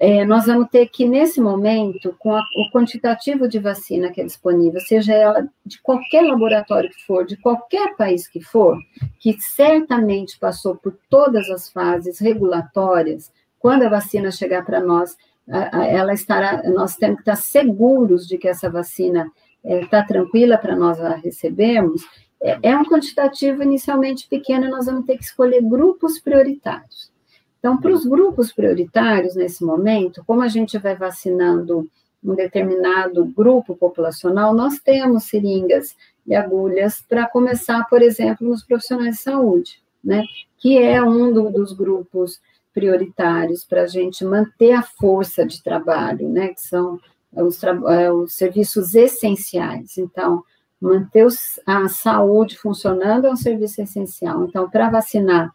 [0.00, 4.24] é, nós vamos ter que, nesse momento, com a, o quantitativo de vacina que é
[4.24, 8.76] disponível, seja ela de qualquer laboratório que for, de qualquer país que for,
[9.20, 16.12] que certamente passou por todas as fases regulatórias, quando a vacina chegar para nós, ela
[16.12, 19.30] estará, nós temos que estar seguros de que essa vacina
[19.64, 22.02] está é, tranquila para nós a recebermos,
[22.42, 27.10] é, um quantitativo inicialmente pequeno, nós vamos ter que escolher grupos prioritários.
[27.58, 31.88] Então, para os grupos prioritários, nesse momento, como a gente vai vacinando
[32.22, 39.16] um determinado grupo populacional, nós temos seringas e agulhas para começar, por exemplo, nos profissionais
[39.16, 40.24] de saúde, né?
[40.58, 42.40] Que é um do, dos grupos
[42.72, 46.98] prioritários para a gente manter a força de trabalho, né, que são
[47.32, 49.98] os, é, os serviços essenciais.
[49.98, 50.42] Então,
[50.82, 51.26] manter
[51.64, 54.44] a saúde funcionando é um serviço essencial.
[54.44, 55.52] Então, para vacinar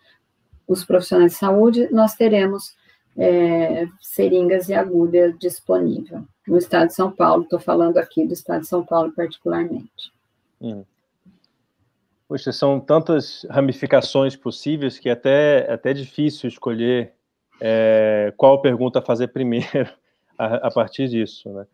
[0.65, 2.75] os profissionais de saúde, nós teremos
[3.17, 7.43] é, seringas e agulha disponível no estado de São Paulo.
[7.43, 10.13] Estou falando aqui do estado de São Paulo particularmente.
[10.61, 10.85] Hum.
[12.27, 17.13] Poxa, são tantas ramificações possíveis que até, até difícil escolher
[17.59, 19.89] é, qual pergunta fazer primeiro
[20.39, 21.65] a, a partir disso, né?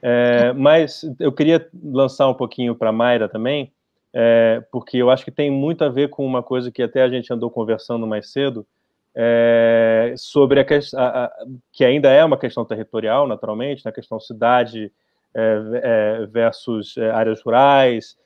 [0.00, 3.72] É, mas eu queria lançar um pouquinho para Mayra também,
[4.12, 7.08] é, porque eu acho que tem muito a ver com uma coisa que até a
[7.08, 8.66] gente andou conversando mais cedo,
[9.14, 10.64] é, sobre a,
[11.72, 14.92] que ainda é uma questão territorial, naturalmente, na questão cidade
[15.34, 18.16] é, é, versus é, áreas rurais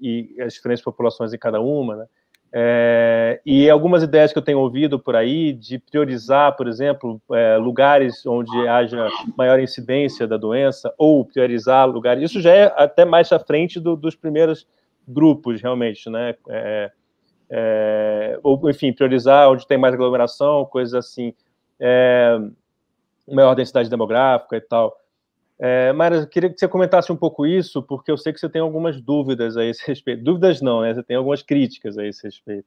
[0.00, 2.06] e as diferentes populações em cada uma, né?
[2.54, 7.56] É, e algumas ideias que eu tenho ouvido por aí de priorizar, por exemplo, é,
[7.56, 12.30] lugares onde haja maior incidência da doença, ou priorizar lugares.
[12.30, 14.66] Isso já é até mais à frente do, dos primeiros
[15.08, 16.34] grupos, realmente, né?
[16.48, 16.90] É,
[17.48, 21.32] é ou, enfim, priorizar onde tem mais aglomeração, coisas assim,
[21.80, 22.38] é,
[23.30, 24.94] maior densidade demográfica e tal.
[25.64, 28.48] É, Mara, eu queria que você comentasse um pouco isso, porque eu sei que você
[28.48, 30.24] tem algumas dúvidas a esse respeito.
[30.24, 30.92] Dúvidas não, né?
[30.92, 32.66] Você tem algumas críticas a esse respeito.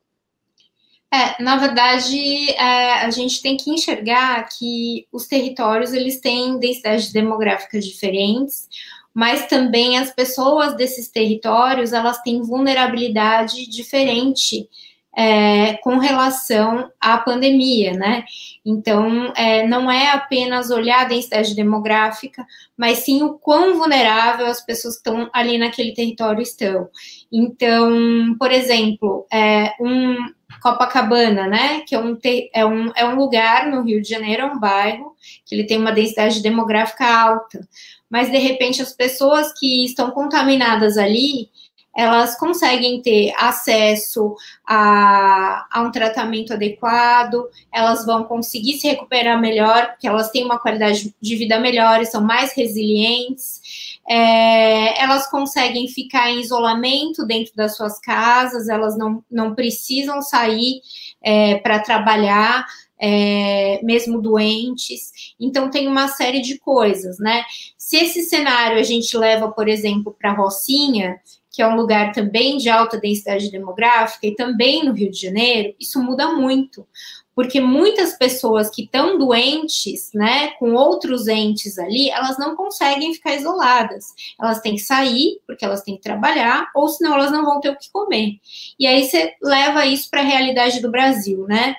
[1.14, 7.12] É, na verdade, é, a gente tem que enxergar que os territórios eles têm densidades
[7.12, 8.70] demográficas diferentes,
[9.14, 14.70] mas também as pessoas desses territórios elas têm vulnerabilidade diferente
[15.16, 18.26] é, com relação à pandemia, né?
[18.66, 22.46] Então, é, não é apenas olhar a densidade demográfica,
[22.78, 26.90] mas sim o quão vulnerável as pessoas estão ali naquele território estão.
[27.32, 30.18] Então, por exemplo, é, um
[30.62, 31.82] Copacabana, né?
[31.82, 32.18] Que é um,
[32.54, 35.78] é, um, é um lugar no Rio de Janeiro, é um bairro, que ele tem
[35.78, 37.68] uma densidade demográfica alta.
[38.10, 41.50] Mas, de repente, as pessoas que estão contaminadas ali,
[41.96, 44.36] elas conseguem ter acesso
[44.68, 50.60] a, a, um tratamento adequado, elas vão conseguir se recuperar melhor, porque elas têm uma
[50.60, 53.96] qualidade de vida melhor e são mais resilientes.
[54.08, 60.82] É, elas conseguem ficar em isolamento dentro das suas casas, elas não, não precisam sair
[61.24, 62.66] é, para trabalhar.
[62.98, 67.44] É, mesmo doentes, então tem uma série de coisas, né?
[67.78, 71.20] Se esse cenário a gente leva, por exemplo, para Rocinha,
[71.56, 75.74] que é um lugar também de alta densidade demográfica, e também no Rio de Janeiro,
[75.80, 76.86] isso muda muito,
[77.34, 83.36] porque muitas pessoas que estão doentes, né, com outros entes ali, elas não conseguem ficar
[83.36, 84.06] isoladas.
[84.42, 87.70] Elas têm que sair, porque elas têm que trabalhar, ou senão elas não vão ter
[87.70, 88.34] o que comer.
[88.78, 91.76] E aí você leva isso para a realidade do Brasil, né?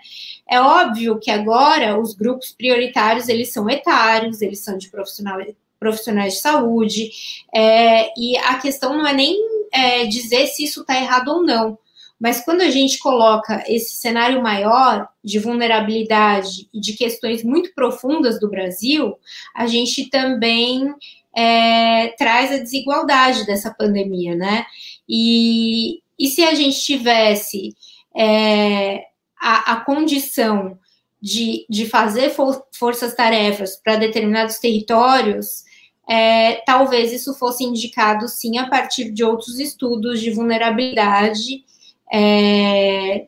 [0.49, 6.35] É óbvio que agora os grupos prioritários, eles são etários, eles são de profissionais profissionais
[6.35, 7.11] de saúde,
[7.55, 9.37] é, e a questão não é nem
[9.72, 11.79] é, dizer se isso está errado ou não.
[12.18, 18.40] Mas quando a gente coloca esse cenário maior de vulnerabilidade e de questões muito profundas
[18.40, 19.14] do Brasil,
[19.55, 20.94] a gente também
[21.37, 24.64] é, traz a desigualdade dessa pandemia, né?
[25.07, 27.74] E, e se a gente tivesse
[28.16, 29.05] é,
[29.38, 30.79] a, a, condição
[31.20, 35.65] de, de fazer for, forças-tarefas para determinados territórios,
[36.09, 41.64] é, talvez isso fosse indicado sim a partir de outros estudos de vulnerabilidade
[42.12, 43.27] é,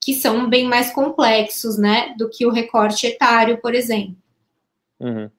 [0.00, 4.16] que são bem mais complexos, né, do que o recorte etário, por exemplo.
[5.00, 5.30] Uhum.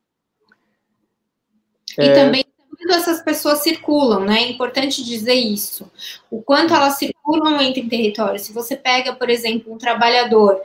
[1.98, 2.13] E é...
[2.13, 2.45] também
[2.86, 4.43] quando essas pessoas circulam, né?
[4.43, 5.89] É importante dizer isso.
[6.30, 8.43] O quanto elas circulam entre territórios.
[8.43, 10.62] Se você pega, por exemplo, um trabalhador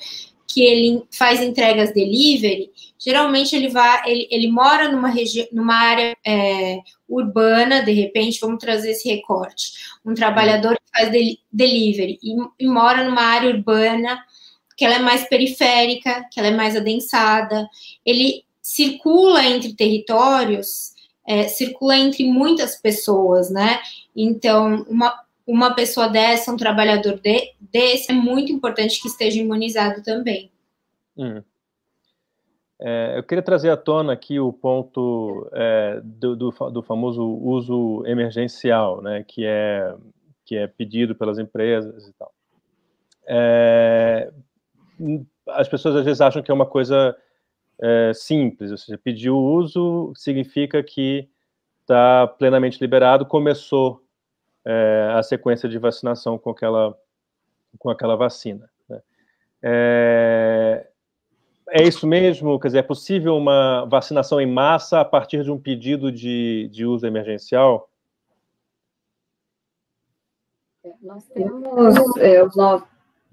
[0.46, 5.12] que ele faz entregas delivery, geralmente ele vai, ele, ele mora numa
[5.52, 9.72] numa área é, urbana, de repente, vamos trazer esse recorte.
[10.04, 11.10] Um trabalhador que faz
[11.50, 14.22] delivery e, e, mora numa área urbana,
[14.76, 17.68] que ela é mais periférica, que ela é mais adensada,
[18.04, 20.92] ele circula entre territórios,
[21.26, 23.80] é, circula entre muitas pessoas, né?
[24.14, 25.18] Então, uma
[25.50, 30.48] uma pessoa dessa, um trabalhador de, desse, é muito importante que esteja imunizado também.
[31.16, 31.42] Hum.
[32.82, 38.02] É, eu queria trazer à tona aqui o ponto é, do, do, do, famoso uso
[38.06, 39.94] emergencial, né, que é
[40.46, 42.32] que é pedido pelas empresas e tal.
[43.26, 44.32] É,
[45.48, 47.16] as pessoas às vezes acham que é uma coisa
[47.80, 51.28] é, simples, ou seja, pedir o uso significa que
[51.82, 54.02] está plenamente liberado, começou
[54.64, 56.96] é, a sequência de vacinação com aquela,
[57.78, 58.68] com aquela vacina.
[58.88, 59.00] Né?
[59.62, 60.89] É,
[61.70, 62.58] é, isso mesmo?
[62.58, 66.84] Quer dizer, é possível uma vacinação em massa a partir de um pedido de, de
[66.84, 67.88] uso emergencial?
[70.84, 72.82] É, nós temos é, os, no,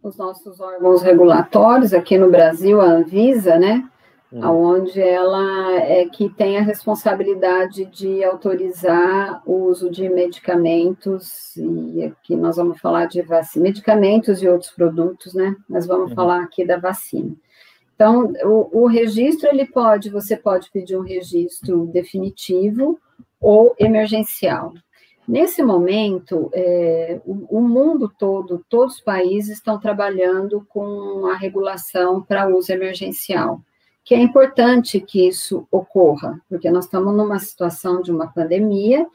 [0.03, 3.89] os, nossos órgãos regulatórios aqui no Brasil, a Anvisa, né?
[4.29, 4.73] Uhum.
[4.73, 12.35] Onde ela é que tem a responsabilidade de autorizar o uso de medicamentos, e aqui
[12.35, 15.55] nós vamos falar de vacina, medicamentos e outros produtos, né?
[15.67, 16.15] Mas vamos uhum.
[16.15, 17.33] falar aqui da vacina.
[17.97, 22.99] Então, o, o registro, ele pode, você pode pedir um registro definitivo
[23.41, 24.71] ou emergencial.
[25.27, 32.21] Nesse momento, é, o, o, mundo todo, todos os países estão trabalhando com a regulação
[32.21, 33.59] para uso emergencial,
[34.05, 39.07] que é importante que isso ocorra, porque nós estamos numa situação de uma pandemia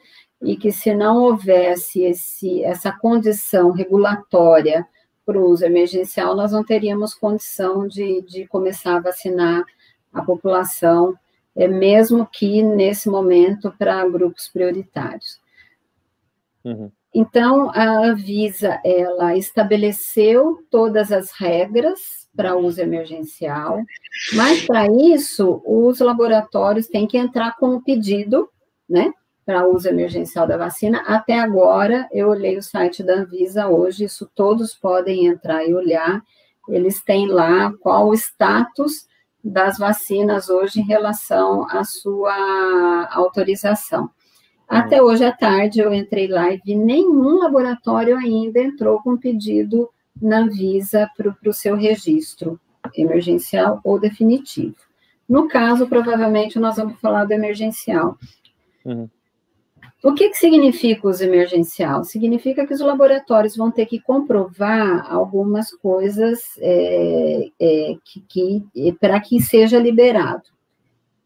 [0.42, 4.84] e que se não houvesse esse, essa condição regulatória
[5.24, 9.64] para o uso emergencial, nós não teríamos condição de, de começar a vacinar
[10.12, 11.14] a população,
[11.54, 15.40] é, mesmo que nesse momento para grupos prioritários.
[16.64, 16.90] Uhum.
[17.14, 23.82] Então, a Anvisa, ela estabeleceu todas as regras para uso emergencial,
[24.32, 28.48] mas para isso, os laboratórios têm que entrar com o pedido,
[28.88, 29.12] né,
[29.44, 31.02] para uso emergencial da vacina.
[31.06, 36.22] Até agora, eu olhei o site da Anvisa hoje, isso todos podem entrar e olhar,
[36.68, 39.06] eles têm lá qual o status
[39.42, 44.08] das vacinas hoje em relação à sua autorização.
[44.68, 49.90] Até hoje à tarde eu entrei lá e vi nenhum laboratório ainda entrou com pedido
[50.20, 52.58] na Anvisa para o seu registro
[52.96, 54.76] emergencial ou definitivo.
[55.28, 58.16] No caso, provavelmente nós vamos falar do emergencial.
[58.84, 59.08] Uhum.
[60.02, 62.02] O que, que significa os emergencial?
[62.02, 69.20] Significa que os laboratórios vão ter que comprovar algumas coisas é, é, que, que para
[69.20, 70.42] que seja liberado.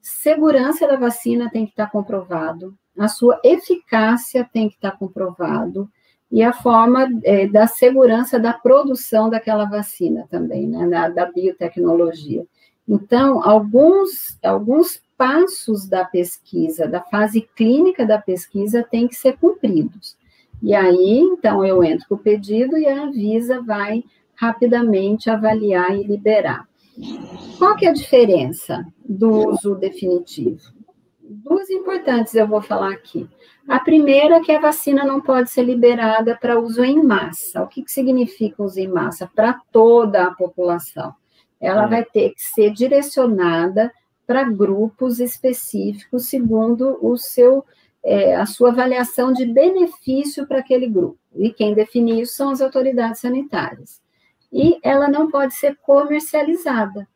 [0.02, 5.90] Segurança da vacina tem que estar comprovado, a sua eficácia tem que estar comprovado
[6.30, 12.44] e a forma é, da segurança da produção daquela vacina também, né, da, da biotecnologia.
[12.88, 20.16] Então, alguns, alguns passos da pesquisa, da fase clínica da pesquisa, têm que ser cumpridos.
[20.62, 26.04] E aí, então, eu entro com o pedido e a Anvisa vai rapidamente avaliar e
[26.04, 26.68] liberar.
[27.58, 30.76] Qual que é a diferença do uso definitivo?
[31.28, 33.28] duas importantes eu vou falar aqui.
[33.68, 37.62] A primeira é que a vacina não pode ser liberada para uso em massa.
[37.62, 39.28] O que, que significa uso em massa?
[39.34, 41.14] Para toda a população.
[41.60, 41.88] Ela é.
[41.88, 43.92] vai ter que ser direcionada
[44.26, 47.64] para grupos específicos, segundo o seu,
[48.04, 51.18] é, a sua avaliação de benefício para aquele grupo.
[51.34, 54.00] E quem define isso são as autoridades sanitárias.
[54.52, 57.06] E ela não pode ser comercializada.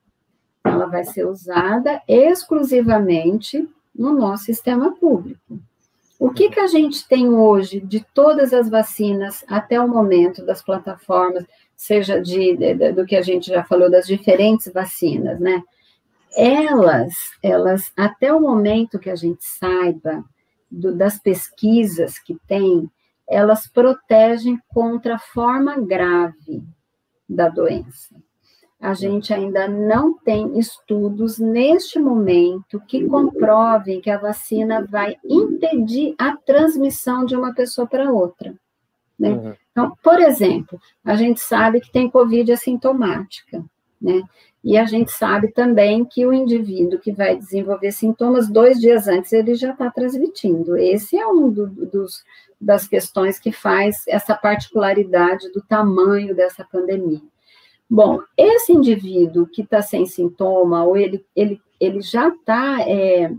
[0.64, 5.58] Ela vai ser usada exclusivamente no nosso sistema público.
[6.18, 10.62] O que, que a gente tem hoje de todas as vacinas até o momento das
[10.62, 11.46] plataformas,
[11.82, 15.62] seja de, de, do que a gente já falou das diferentes vacinas, né?
[16.36, 20.24] Elas, elas até o momento que a gente saiba
[20.70, 22.88] do, das pesquisas que tem,
[23.28, 26.62] elas protegem contra a forma grave
[27.28, 28.14] da doença
[28.80, 36.14] a gente ainda não tem estudos neste momento que comprovem que a vacina vai impedir
[36.18, 38.54] a transmissão de uma pessoa para outra.
[39.20, 39.28] Né?
[39.28, 39.54] Uhum.
[39.70, 43.62] Então, por exemplo, a gente sabe que tem Covid assintomática,
[44.00, 44.22] né?
[44.64, 49.32] E a gente sabe também que o indivíduo que vai desenvolver sintomas dois dias antes
[49.32, 50.76] ele já está transmitindo.
[50.76, 52.22] Esse é um do, dos,
[52.60, 57.22] das questões que faz essa particularidade do tamanho dessa pandemia.
[57.88, 63.32] Bom, esse indivíduo que está sem sintoma, ou ele, ele, ele já está é,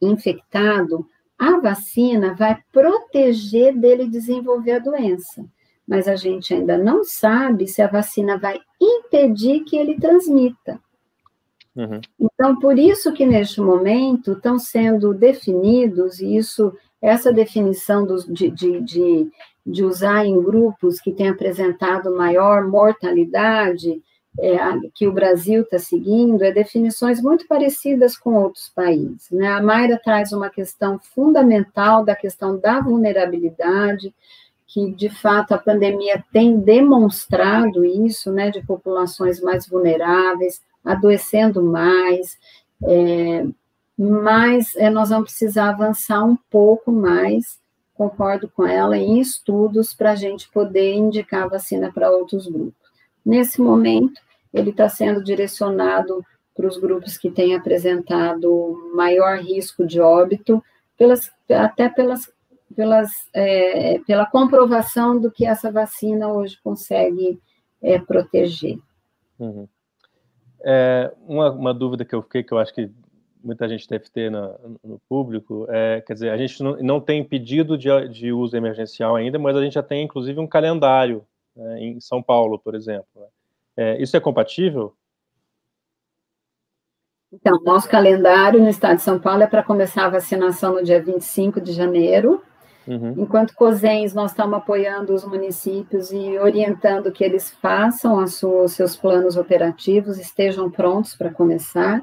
[0.00, 1.04] infectado,
[1.38, 5.44] a vacina vai proteger dele desenvolver a doença.
[5.86, 10.80] Mas a gente ainda não sabe se a vacina vai impedir que ele transmita.
[11.74, 12.00] Uhum.
[12.20, 18.50] Então, por isso que neste momento estão sendo definidos, e isso, essa definição dos, de,
[18.50, 19.30] de, de
[19.68, 24.02] de usar em grupos que têm apresentado maior mortalidade,
[24.38, 24.56] é,
[24.94, 29.28] que o Brasil está seguindo, é definições muito parecidas com outros países.
[29.30, 29.48] Né?
[29.48, 34.14] A Mayra traz uma questão fundamental da questão da vulnerabilidade,
[34.66, 42.38] que de fato a pandemia tem demonstrado isso, né, de populações mais vulneráveis, adoecendo mais,
[42.84, 43.46] é,
[43.98, 47.58] mas é, nós vamos precisar avançar um pouco mais
[47.98, 52.88] concordo com ela, em estudos para a gente poder indicar a vacina para outros grupos.
[53.26, 54.20] Nesse momento,
[54.52, 56.24] ele está sendo direcionado
[56.54, 60.62] para os grupos que têm apresentado maior risco de óbito,
[60.96, 62.28] pelas, até pelas
[62.74, 67.40] pelas, é, pela comprovação do que essa vacina hoje consegue
[67.82, 68.78] é, proteger.
[69.38, 69.66] Uhum.
[70.64, 72.90] É, uma, uma, dúvida que eu fiquei, que eu acho que
[73.42, 77.22] muita gente deve ter no, no público, é, quer dizer, a gente não, não tem
[77.24, 81.24] pedido de, de, uso emergencial ainda, mas a gente já tem, inclusive, um calendário
[81.54, 83.06] né, em São Paulo, por exemplo.
[83.16, 83.26] Né?
[83.80, 84.94] É, isso é compatível?
[87.32, 91.00] Então, nosso calendário no estado de São Paulo é para começar a vacinação no dia
[91.00, 92.42] 25 de janeiro,
[92.88, 93.14] Uhum.
[93.18, 99.36] Enquanto COSENS, nós estamos apoiando os municípios e orientando que eles façam os seus planos
[99.36, 102.00] operativos, estejam prontos para começar.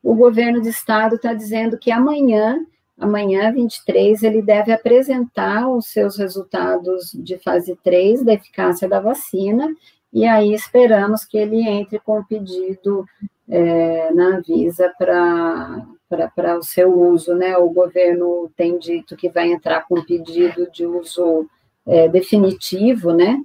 [0.00, 2.56] O governo de estado está dizendo que amanhã,
[2.96, 9.68] amanhã, 23, ele deve apresentar os seus resultados de fase 3 da eficácia da vacina,
[10.12, 13.04] e aí esperamos que ele entre com o pedido
[13.48, 17.56] é, na Anvisa para o seu uso, né?
[17.56, 21.48] O governo tem dito que vai entrar com pedido de uso
[21.86, 23.42] é, definitivo, né?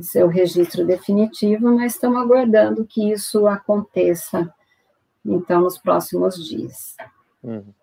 [0.00, 4.52] Seu registro definitivo, mas estamos aguardando que isso aconteça,
[5.24, 6.96] então, nos próximos dias.
[7.42, 7.74] Uhum.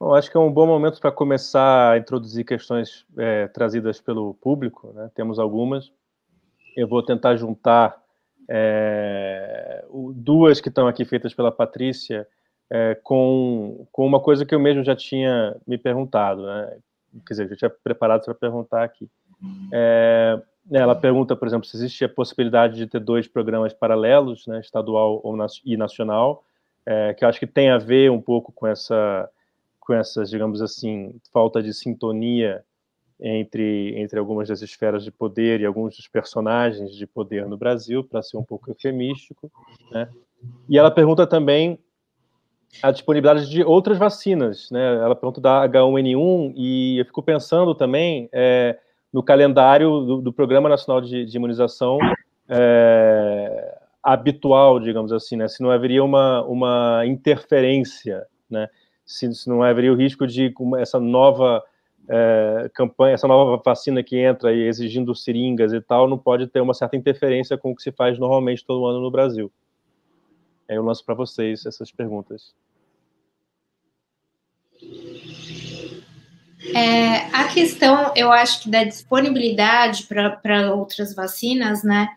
[0.00, 4.34] Bom, acho que é um bom momento para começar a introduzir questões é, trazidas pelo
[4.34, 5.10] público, né?
[5.14, 5.92] Temos algumas.
[6.76, 8.00] Eu vou tentar juntar
[8.48, 12.26] é, duas que estão aqui feitas pela Patrícia
[12.70, 16.76] é, com, com uma coisa que eu mesmo já tinha me perguntado, né?
[17.26, 19.08] quer dizer, já tinha preparado para perguntar aqui.
[19.72, 20.40] É,
[20.70, 25.20] ela pergunta, por exemplo, se existe a possibilidade de ter dois programas paralelos, né, estadual
[25.24, 26.44] ou, e nacional,
[26.86, 29.28] é, que eu acho que tem a ver um pouco com essa,
[29.80, 32.64] com essas, digamos assim, falta de sintonia
[33.20, 38.02] entre, entre algumas das esferas de poder e alguns dos personagens de poder no Brasil,
[38.02, 39.50] para ser um pouco eufemístico.
[39.90, 40.08] Né?
[40.68, 41.78] E ela pergunta também
[42.82, 44.94] a disponibilidade de outras vacinas, né?
[44.96, 48.78] Ela pergunta da H1N1 e eu fico pensando também é,
[49.12, 51.98] no calendário do, do, Programa Nacional de, de Imunização
[52.48, 55.48] é, habitual, digamos assim, né?
[55.48, 58.68] Se não haveria uma, uma interferência, né?
[59.04, 61.62] Se, se não haveria o risco de essa nova
[62.08, 66.60] é, campanha, essa nova vacina que entra e exigindo seringas e tal, não pode ter
[66.60, 69.52] uma certa interferência com o que se faz normalmente todo ano no Brasil.
[70.68, 72.54] Aí eu lanço para vocês essas perguntas.
[76.74, 82.08] É, a questão, eu acho que da disponibilidade para outras vacinas, né?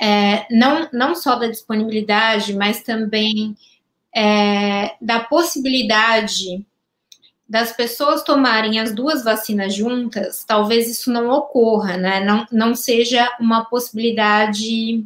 [0.00, 3.54] É, não, não só da disponibilidade, mas também
[4.14, 6.66] é, da possibilidade
[7.50, 12.20] das pessoas tomarem as duas vacinas juntas, talvez isso não ocorra, né?
[12.20, 15.04] Não, não seja uma possibilidade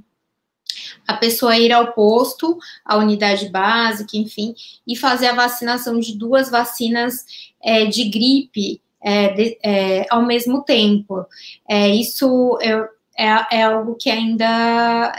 [1.08, 4.54] a pessoa ir ao posto, à unidade básica, enfim,
[4.86, 7.24] e fazer a vacinação de duas vacinas
[7.62, 11.24] é, de gripe é, de, é, ao mesmo tempo.
[11.66, 15.10] É, isso é, é, algo que ainda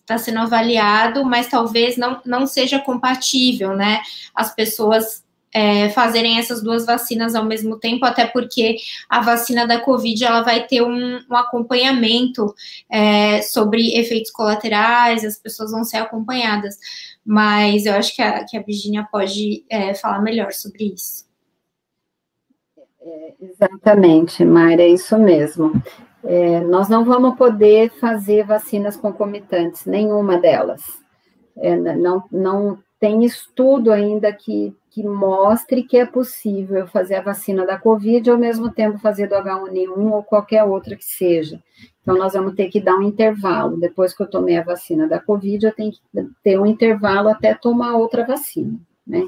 [0.00, 4.00] está é, sendo avaliado, mas talvez não, não seja compatível, né?
[4.34, 5.23] As pessoas
[5.54, 8.76] é, fazerem essas duas vacinas ao mesmo tempo, até porque
[9.08, 12.52] a vacina da Covid ela vai ter um, um acompanhamento
[12.90, 16.76] é, sobre efeitos colaterais, as pessoas vão ser acompanhadas.
[17.24, 21.24] Mas eu acho que a, que a Virginia pode é, falar melhor sobre isso.
[23.00, 25.80] É, exatamente, Mayra, é isso mesmo.
[26.24, 30.82] É, nós não vamos poder fazer vacinas concomitantes, nenhuma delas.
[31.56, 37.66] É, não, não tem estudo ainda que, que mostre que é possível fazer a vacina
[37.66, 41.62] da Covid ao mesmo tempo fazer do H1N1 ou qualquer outra que seja.
[42.00, 43.76] Então, nós vamos ter que dar um intervalo.
[43.76, 46.00] Depois que eu tomei a vacina da Covid, eu tenho que
[46.42, 49.26] ter um intervalo até tomar outra vacina, né?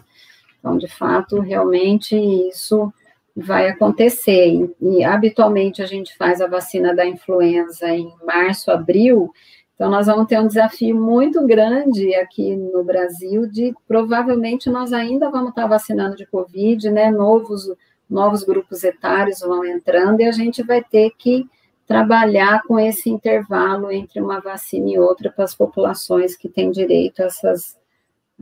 [0.58, 2.92] Então, de fato, realmente isso
[3.36, 4.48] vai acontecer.
[4.80, 9.32] E, e habitualmente a gente faz a vacina da influenza em março, abril,
[9.76, 15.30] então, nós vamos ter um desafio muito grande aqui no Brasil de provavelmente nós ainda
[15.30, 17.10] vamos estar vacinando de Covid, né?
[17.10, 17.70] Novos,
[18.08, 21.46] novos grupos etários vão entrando e a gente vai ter que
[21.86, 27.20] trabalhar com esse intervalo entre uma vacina e outra para as populações que têm direito
[27.20, 27.76] a essas,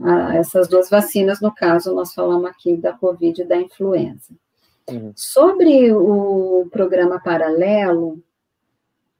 [0.01, 1.41] a essas duas vacinas.
[1.41, 4.33] No caso, nós falamos aqui da Covid e da influenza.
[4.89, 5.11] Uhum.
[5.13, 8.23] Sobre o programa paralelo,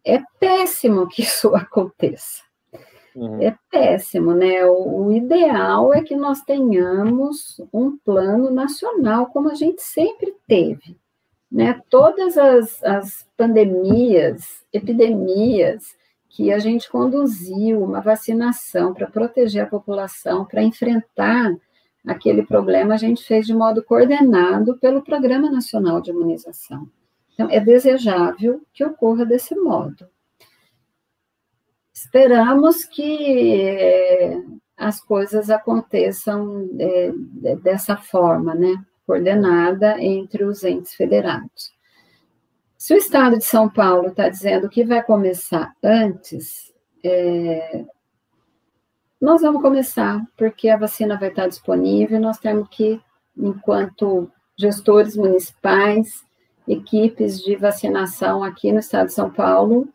[0.05, 2.43] é péssimo que isso aconteça.
[3.15, 3.41] Uhum.
[3.41, 4.65] É péssimo, né?
[4.65, 10.97] O, o, ideal é que nós tenhamos um plano nacional, como a gente sempre teve.
[11.49, 11.81] Né?
[11.89, 15.95] Todas as, as pandemias, epidemias
[16.27, 21.55] que a gente conduziu, uma vacinação para proteger a população, para enfrentar
[22.05, 26.89] aquele problema a gente fez de modo coordenado pelo Programa Nacional de Imunização.
[27.35, 30.07] Então, é desejável que ocorra desse modo.
[31.93, 34.41] Esperamos que é,
[34.77, 37.11] as coisas aconteçam é,
[37.57, 38.73] dessa forma, né?
[39.05, 41.75] Coordenada entre os entes federados.
[42.77, 46.73] Se o Estado de São Paulo está dizendo que vai começar antes,
[47.03, 47.83] é,
[49.19, 53.01] nós vamos começar, porque a vacina vai estar disponível, nós temos que,
[53.35, 56.23] enquanto gestores municipais,
[56.67, 59.87] equipes de vacinação aqui no estado de São Paulo,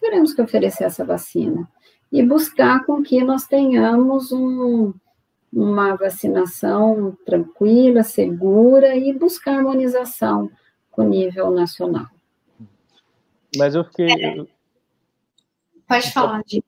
[0.00, 1.68] teremos que oferecer essa vacina
[2.10, 4.92] e buscar com que nós tenhamos um,
[5.52, 10.50] uma vacinação tranquila, segura e buscar harmonização
[10.90, 12.06] com o nível nacional.
[13.56, 14.10] Mas eu fiquei.
[14.12, 14.46] É.
[15.86, 16.62] Pode falar, Di.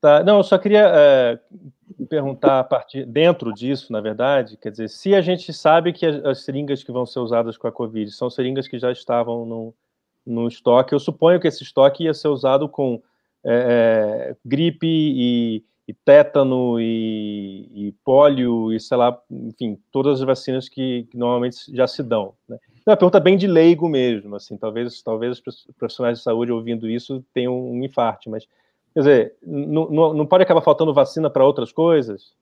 [0.00, 1.40] Tá, não, eu só queria é,
[2.04, 6.24] perguntar a partir dentro disso, na verdade, quer dizer, se a gente sabe que as,
[6.24, 9.74] as, seringas que vão ser usadas com a Covid são seringas que já estavam no,
[10.26, 13.00] no estoque, eu suponho que esse estoque ia ser usado com
[13.44, 20.26] é, é gripe e, e tétano e, e pólio e sei lá, enfim, todas as
[20.26, 22.34] vacinas que, que normalmente já se dão.
[22.48, 22.58] Né?
[22.86, 26.88] É uma pergunta bem de leigo mesmo, assim, talvez, talvez os profissionais de saúde ouvindo
[26.88, 28.46] isso tenham um infarto, mas
[28.96, 32.32] Quer dizer, não, não pode acabar faltando vacina para outras coisas?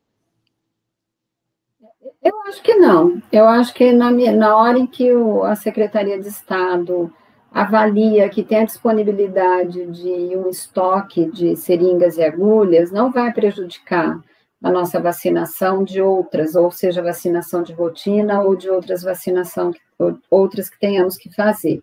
[2.23, 3.21] Eu acho que não.
[3.33, 7.13] Eu acho que na, na hora em que o, a Secretaria de Estado
[7.51, 14.21] avalia que tem a disponibilidade de um estoque de seringas e agulhas, não vai prejudicar
[14.63, 19.73] a nossa vacinação de outras, ou seja, vacinação de rotina ou de outras vacinação,
[20.31, 21.83] outras que tenhamos que fazer.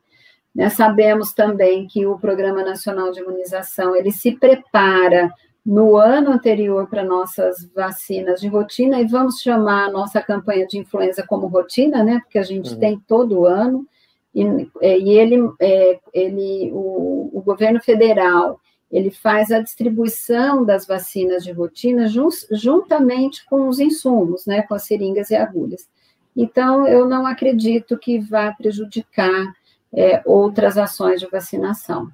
[0.54, 0.70] Né?
[0.70, 5.32] Sabemos também que o Programa Nacional de Imunização, ele se prepara
[5.66, 10.78] no ano anterior para nossas vacinas de rotina, e vamos chamar a nossa campanha de
[10.78, 12.80] influenza como rotina, né, porque a gente uhum.
[12.80, 13.88] tem todo ano,
[14.34, 14.44] e,
[14.82, 18.60] é, e ele, é, ele o, o, governo federal,
[18.92, 22.08] ele faz a distribuição das vacinas de rotina
[22.52, 25.88] juntamente com os insumos, né, com as seringas e agulhas.
[26.36, 29.54] Então, eu não acredito que vá prejudicar
[29.94, 32.12] é, outras ações de vacinação.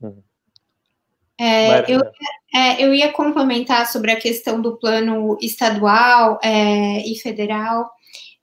[0.00, 0.22] Uhum.
[1.38, 2.00] É, eu,
[2.54, 7.90] é, eu ia complementar sobre a questão do plano estadual é, e federal,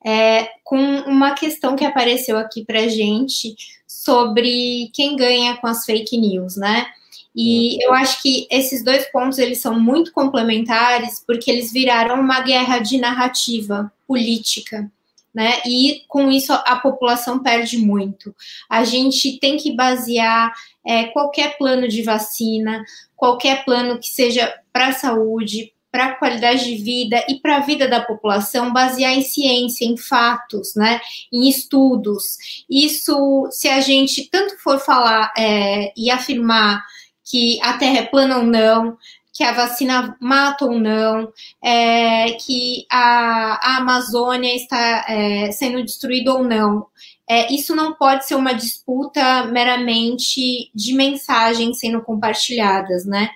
[0.03, 3.55] é, com uma questão que apareceu aqui para gente
[3.87, 6.87] sobre quem ganha com as fake news, né?
[7.33, 7.79] E uhum.
[7.83, 12.79] eu acho que esses dois pontos eles são muito complementares porque eles viraram uma guerra
[12.79, 14.91] de narrativa política
[15.33, 15.61] né?
[15.65, 18.35] E com isso a população perde muito.
[18.69, 20.53] A gente tem que basear
[20.85, 22.83] é, qualquer plano de vacina,
[23.15, 27.59] qualquer plano que seja para a saúde, para a qualidade de vida e para a
[27.59, 31.01] vida da população, basear em ciência, em fatos, né?
[31.31, 32.37] Em estudos.
[32.69, 36.81] Isso, se a gente tanto for falar é, e afirmar
[37.23, 38.97] que a Terra é plana ou não,
[39.33, 41.31] que a vacina mata ou não,
[41.63, 46.87] é, que a, a, Amazônia está é, sendo destruída ou não.
[47.29, 53.29] É, isso não pode ser uma disputa meramente de mensagens sendo compartilhadas, né?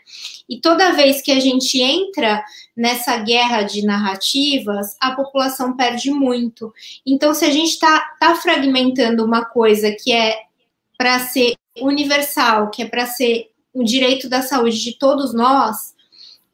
[0.49, 2.43] E toda vez que a gente entra
[2.75, 6.73] nessa guerra de narrativas, a população perde muito.
[7.05, 10.41] Então, se a gente está tá fragmentando uma coisa que é
[10.97, 15.93] para ser universal, que é para ser o direito da saúde de todos nós,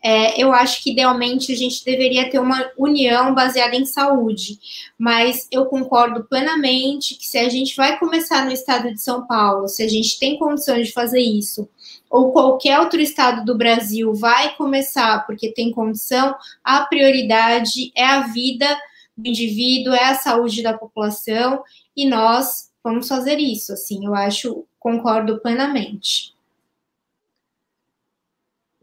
[0.04, 4.58] é, eu acho que idealmente a gente deveria ter uma união baseada em saúde,
[4.98, 9.68] mas eu concordo plenamente que se a gente vai começar no estado de São Paulo,
[9.68, 11.70] se a gente tem condições de fazer isso,
[12.10, 18.22] ou qualquer outro estado do Brasil vai começar porque tem condição, a prioridade é a
[18.22, 18.66] vida
[19.16, 21.62] do indivíduo, é a saúde da população,
[21.96, 26.34] e nós vamos fazer isso, assim, eu acho, concordo plenamente.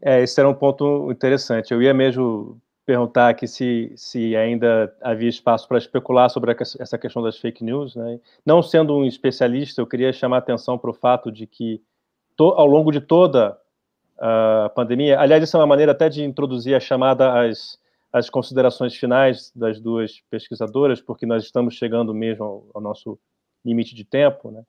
[0.01, 1.73] É, esse era um ponto interessante.
[1.73, 7.21] Eu ia mesmo perguntar aqui se, se ainda havia espaço para especular sobre essa questão
[7.21, 7.95] das fake news.
[7.95, 8.19] Né?
[8.45, 11.81] Não sendo um especialista, eu queria chamar atenção para o fato de que,
[12.35, 13.57] to, ao longo de toda
[14.17, 17.79] a pandemia, aliás, isso é uma maneira até de introduzir a chamada às,
[18.11, 23.19] às considerações finais das duas pesquisadoras, porque nós estamos chegando mesmo ao, ao nosso
[23.63, 24.63] limite de tempo, né?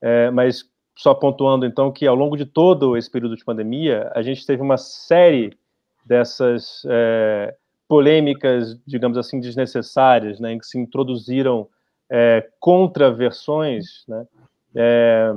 [0.00, 0.64] É, mas
[0.96, 4.62] só pontuando então que ao longo de todo esse período de pandemia, a gente teve
[4.62, 5.56] uma série
[6.04, 7.54] dessas é,
[7.86, 11.68] polêmicas, digamos assim, desnecessárias, né, em que se introduziram
[12.10, 14.26] é, contraversões, né,
[14.74, 15.32] é,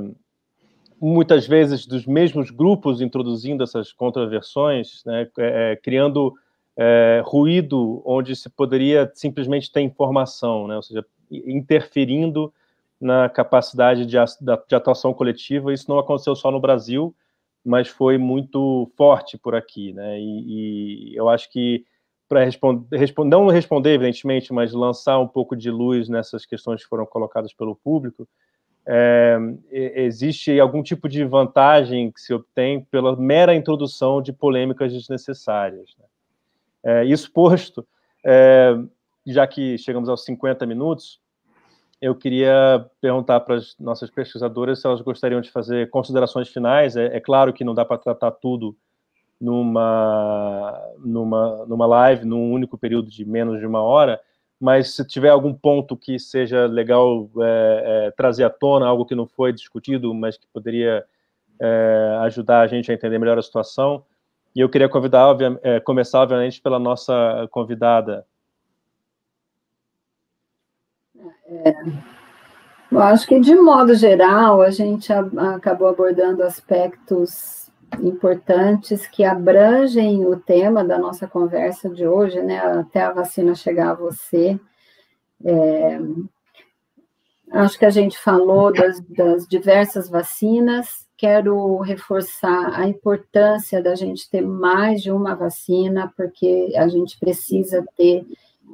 [1.00, 6.34] muitas vezes dos mesmos grupos introduzindo essas contraversões, né, é, criando
[6.76, 10.76] é, ruído onde se poderia simplesmente ter informação, né?
[10.76, 12.52] ou seja, interferindo
[13.00, 14.16] na capacidade de,
[14.68, 15.72] de atuação coletiva.
[15.72, 17.14] Isso não aconteceu só no Brasil,
[17.64, 20.20] mas foi muito forte por aqui, né?
[20.20, 21.84] E, e eu acho que
[22.28, 26.88] para responder, respond, não responder evidentemente, mas lançar um pouco de luz nessas questões que
[26.88, 28.28] foram colocadas pelo público,
[28.86, 29.36] é,
[29.72, 35.90] existe algum tipo de vantagem que se obtém pela mera introdução de polêmicas desnecessárias.
[35.98, 36.04] Né?
[36.84, 37.86] É, isso posto,
[38.24, 38.76] é,
[39.26, 41.19] já que chegamos aos 50 minutos,
[42.00, 46.96] eu queria perguntar para as nossas pesquisadoras se elas gostariam de fazer considerações finais.
[46.96, 48.74] É, é claro que não dá para tratar tudo
[49.40, 54.20] numa, numa, numa live, num único período de menos de uma hora,
[54.60, 59.14] mas se tiver algum ponto que seja legal é, é, trazer à tona, algo que
[59.14, 61.04] não foi discutido, mas que poderia
[61.58, 64.04] é, ajudar a gente a entender melhor a situação.
[64.54, 68.26] E eu queria convidar, é, começar, obviamente, pela nossa convidada,
[71.50, 71.74] É,
[72.92, 77.68] eu acho que, de modo geral, a gente acabou abordando aspectos
[78.00, 82.58] importantes que abrangem o tema da nossa conversa de hoje, né?
[82.58, 84.58] Até a vacina chegar a você.
[85.44, 85.98] É,
[87.50, 91.08] acho que a gente falou das, das diversas vacinas.
[91.16, 97.84] Quero reforçar a importância da gente ter mais de uma vacina, porque a gente precisa
[97.96, 98.24] ter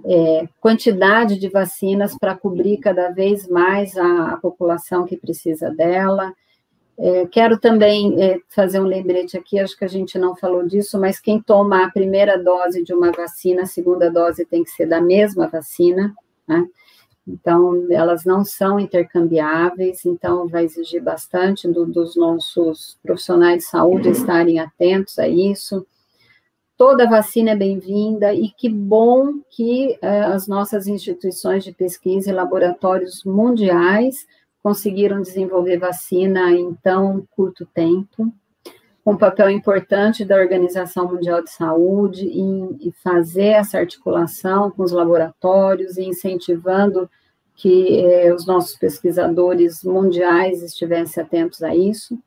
[0.05, 6.33] é, quantidade de vacinas para cobrir cada vez mais a, a população que precisa dela.
[6.99, 10.99] É, quero também é, fazer um lembrete aqui, acho que a gente não falou disso,
[10.99, 14.87] mas quem toma a primeira dose de uma vacina, a segunda dose tem que ser
[14.87, 16.15] da mesma vacina,
[16.49, 16.67] né?
[17.29, 24.11] Então, elas não são intercambiáveis, então vai exigir bastante do, dos nossos profissionais de saúde
[24.11, 25.85] estarem atentos a isso
[26.77, 32.35] toda vacina é bem-vinda e que bom que eh, as nossas instituições de pesquisa e
[32.35, 34.27] laboratórios mundiais
[34.63, 38.33] conseguiram desenvolver vacina em tão curto tempo,
[39.07, 44.91] um papel importante da Organização Mundial de Saúde em, em fazer essa articulação com os
[44.91, 47.09] laboratórios e incentivando
[47.55, 52.19] que eh, os nossos pesquisadores mundiais estivessem atentos a isso.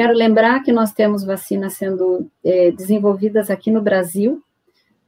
[0.00, 4.42] Quero lembrar que nós temos vacinas sendo é, desenvolvidas aqui no Brasil,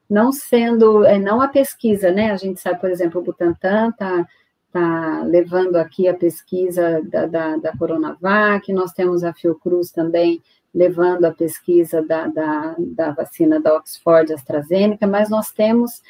[0.07, 2.31] não sendo, é, não a pesquisa, né?
[2.31, 4.27] A gente sabe, por exemplo, o Butantan está
[4.71, 10.43] tá levando aqui a pesquisa da, da, da, Coronavac, nós temos a Fiocruz também
[10.75, 16.03] levando a pesquisa da, da, da vacina da Oxford AstraZeneca, mas nós temos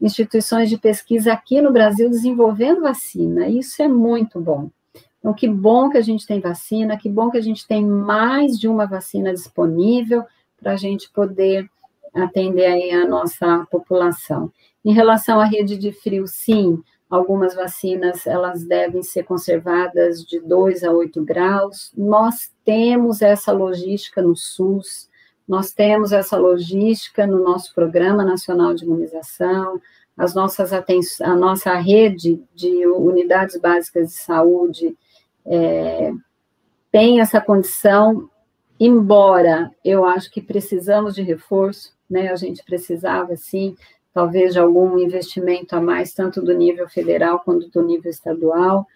[0.00, 4.70] instituições de pesquisa aqui no Brasil desenvolvendo vacina, isso é muito bom.
[5.20, 8.58] Então, que bom que a gente tem vacina, que bom que a gente tem mais
[8.58, 10.24] de uma vacina disponível
[10.58, 11.68] para a gente poder
[12.14, 14.50] atender aí a nossa população.
[14.84, 20.84] Em relação à rede de frio, sim, algumas vacinas elas devem ser conservadas de 2
[20.84, 21.92] a 8 graus.
[21.96, 25.08] Nós temos essa logística no SUS,
[25.46, 29.80] nós temos essa logística no nosso Programa Nacional de Imunização,
[30.16, 34.96] as nossas a nossa rede de unidades básicas de saúde
[35.46, 36.12] é,
[36.90, 38.28] tem essa condição,
[38.78, 42.30] embora eu acho que precisamos de reforço, né?
[42.30, 43.76] A gente precisava, sim,
[44.12, 48.86] talvez de algum investimento a mais, tanto do nível federal quanto do nível estadual.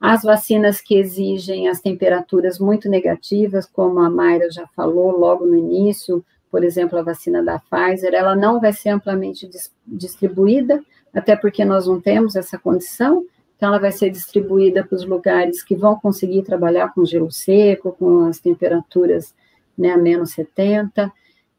[0.00, 5.56] As vacinas que exigem as temperaturas muito negativas, como a Mayra já falou logo no
[5.56, 9.48] início, por exemplo, a vacina da Pfizer, ela não vai ser amplamente
[9.86, 10.82] distribuída,
[11.14, 13.24] até porque nós não temos essa condição,
[13.62, 17.92] então, ela vai ser distribuída para os lugares que vão conseguir trabalhar com gelo seco,
[17.92, 19.32] com as temperaturas
[19.78, 21.12] né, a menos 70,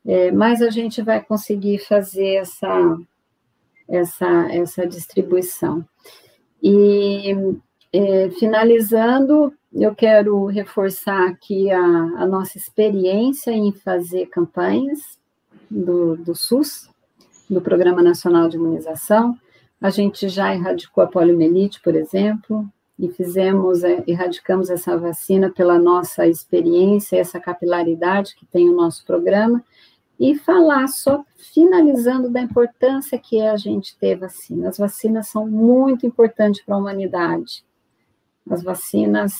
[0.06, 2.97] é, mas a gente vai conseguir fazer essa,
[3.88, 5.86] essa, essa distribuição.
[6.62, 7.34] E,
[7.93, 14.99] é, finalizando, eu quero reforçar aqui a, a nossa experiência em fazer campanhas
[15.72, 16.89] do, do SUS,
[17.49, 19.39] do Programa Nacional de Imunização,
[19.84, 22.65] a gente já erradicou a poliomielite, por exemplo,
[22.97, 29.05] e fizemos, é, erradicamos essa vacina pela nossa experiência, essa capilaridade que tem o nosso
[29.05, 29.61] programa,
[30.17, 34.69] e falar só finalizando da importância que é a gente ter vacina.
[34.69, 37.65] As vacinas são muito importantes para a humanidade.
[38.49, 39.34] As vacinas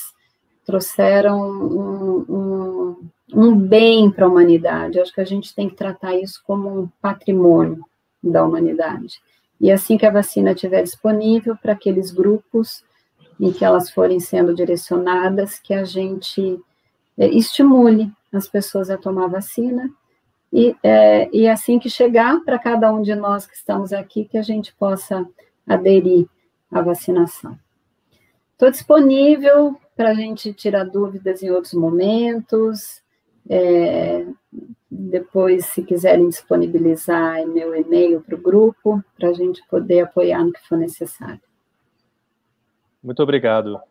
[0.66, 5.00] trouxeram um, um, um bem para a humanidade.
[5.00, 7.86] acho que a gente tem que tratar isso como um patrimônio
[8.22, 9.22] da humanidade.
[9.64, 12.84] E assim que a vacina estiver disponível para aqueles grupos
[13.40, 16.60] em que elas forem sendo direcionadas, que a gente
[17.18, 19.90] é, estimule as pessoas a tomar vacina
[20.52, 24.38] e, é, e assim que chegar para cada um de nós que estamos aqui, que
[24.38, 25.26] a gente possa
[25.66, 26.28] aderir
[26.70, 27.58] à vacinação.
[28.52, 33.02] Estou disponível para a gente tirar dúvidas em outros momentos.
[33.50, 34.26] É,
[34.96, 40.54] depois, se quiserem disponibilizar meu e-mail para o grupo, para a gente poder apoiar no
[40.54, 41.42] que for necessário.
[43.04, 43.82] Muito obrigado.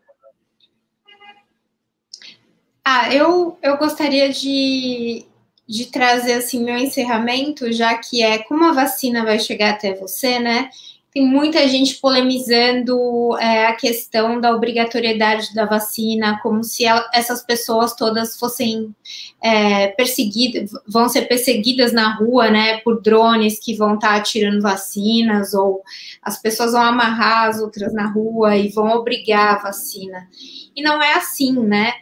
[2.84, 5.26] Ah, eu, eu gostaria de,
[5.68, 10.38] de trazer assim meu encerramento, já que é como a vacina vai chegar até você,
[10.38, 10.70] né?
[11.14, 17.42] Tem muita gente polemizando é, a questão da obrigatoriedade da vacina, como se ela, essas
[17.42, 18.94] pessoas todas fossem
[19.42, 24.62] é, perseguidas, vão ser perseguidas na rua, né, por drones que vão estar tá atirando
[24.62, 25.82] vacinas, ou
[26.22, 30.26] as pessoas vão amarrar as outras na rua e vão obrigar a vacina.
[30.74, 31.92] E não é assim, né?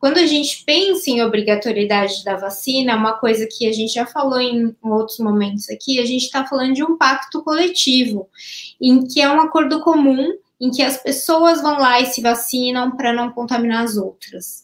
[0.00, 4.40] Quando a gente pensa em obrigatoriedade da vacina, uma coisa que a gente já falou
[4.40, 8.26] em outros momentos aqui, a gente está falando de um pacto coletivo,
[8.80, 12.96] em que é um acordo comum, em que as pessoas vão lá e se vacinam
[12.96, 14.62] para não contaminar as outras.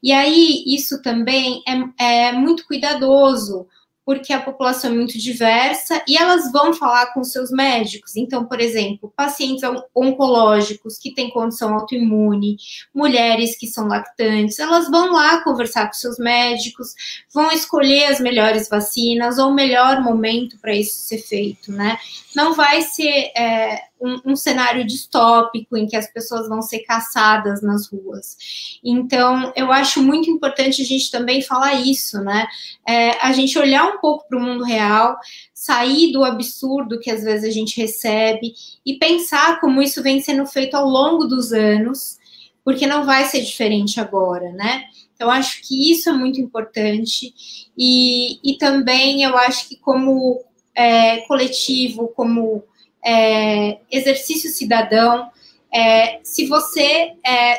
[0.00, 1.64] E aí, isso também
[1.98, 3.66] é, é muito cuidadoso,
[4.06, 8.14] porque a população é muito diversa e elas vão falar com seus médicos.
[8.14, 12.56] Então, por exemplo, pacientes oncológicos que têm condição autoimune,
[12.94, 16.94] mulheres que são lactantes, elas vão lá conversar com seus médicos,
[17.34, 21.98] vão escolher as melhores vacinas ou o melhor momento para isso ser feito, né?
[22.36, 27.62] Não vai ser é, um, um, cenário distópico em que as pessoas vão ser caçadas
[27.62, 28.78] nas ruas.
[28.84, 32.46] Então, eu acho muito importante a gente também falar isso, né?
[32.86, 35.16] É, a gente olhar um pouco para o mundo real,
[35.54, 40.46] sair do absurdo que às vezes a gente recebe e pensar como isso vem sendo
[40.46, 42.18] feito ao longo dos anos,
[42.64, 44.84] porque não vai ser diferente agora, né?
[45.14, 47.32] Então, acho que isso é muito importante.
[47.76, 50.44] E, e também eu acho que, como
[50.74, 52.62] é, coletivo, como
[53.06, 55.30] é, exercício cidadão.
[55.72, 57.56] É, se você é,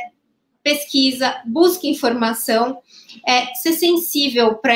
[0.61, 2.79] pesquisa, busca informação,
[3.25, 4.73] é, ser sensível para,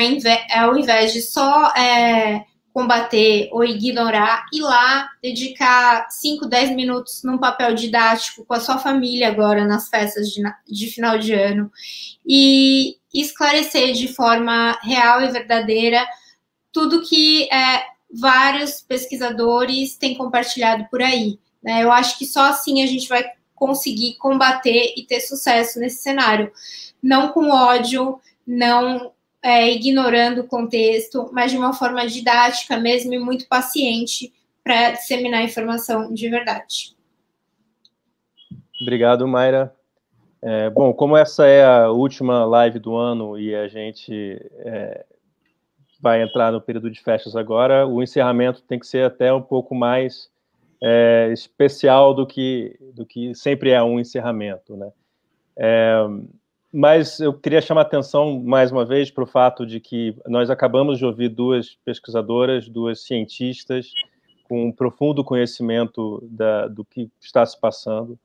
[0.56, 7.36] ao invés de só é, combater ou ignorar, ir lá, dedicar 5, 10 minutos num
[7.36, 11.70] papel didático com a sua família agora nas festas de, de final de ano
[12.26, 16.06] e esclarecer de forma real e verdadeira
[16.72, 21.38] tudo que é, vários pesquisadores têm compartilhado por aí.
[21.62, 21.82] Né?
[21.82, 26.52] Eu acho que só assim a gente vai conseguir combater e ter sucesso nesse cenário.
[27.02, 33.18] Não com ódio, não é, ignorando o contexto, mas de uma forma didática mesmo e
[33.18, 34.32] muito paciente
[34.62, 36.96] para disseminar informação de verdade.
[38.80, 39.74] Obrigado, Mayra.
[40.40, 45.04] É, bom, como essa é a última live do ano e a gente é,
[46.02, 49.72] vai entrar no período de festas agora, o encerramento tem que ser até um pouco
[49.72, 50.28] mais
[50.82, 54.90] é, especial do que, do que sempre é um encerramento, né?
[55.56, 56.04] É,
[56.72, 60.98] mas eu queria chamar atenção mais uma vez para o fato de que nós acabamos
[60.98, 63.92] de ouvir duas pesquisadoras, duas cientistas
[64.48, 68.18] com um profundo conhecimento da, do que está se passando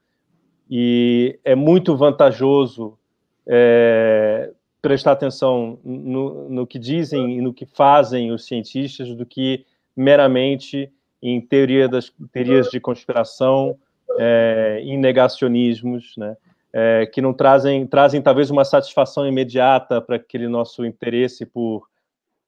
[0.69, 2.97] e é muito vantajoso
[3.45, 4.51] é,
[4.82, 9.65] prestar atenção no, no que dizem e no que fazem os cientistas do que
[9.95, 13.78] meramente em teoria das, teorias de conspiração,
[14.19, 16.38] é, em negacionismos, né,
[16.71, 21.88] é, que não trazem, trazem talvez uma satisfação imediata para aquele nosso interesse por,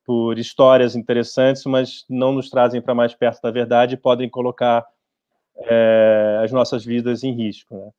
[0.05, 4.86] por histórias interessantes, mas não nos trazem para mais perto da verdade e podem colocar
[5.57, 7.75] é, as nossas vidas em risco.
[7.75, 7.89] Né.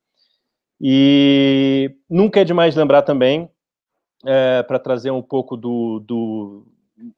[0.79, 3.49] E nunca é demais lembrar também
[4.25, 6.65] é, para trazer um pouco do, do,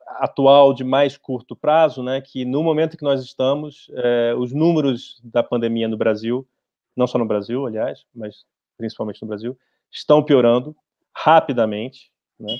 [0.07, 5.19] atual de mais curto prazo, né, que no momento que nós estamos, é, os números
[5.23, 6.47] da pandemia no Brasil,
[6.95, 8.45] não só no Brasil, aliás, mas
[8.77, 9.57] principalmente no Brasil,
[9.91, 10.75] estão piorando
[11.15, 12.11] rapidamente.
[12.39, 12.57] Né?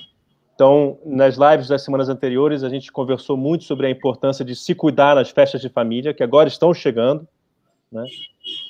[0.54, 4.74] Então, nas lives das semanas anteriores, a gente conversou muito sobre a importância de se
[4.74, 7.26] cuidar nas festas de família, que agora estão chegando,
[7.90, 8.04] né?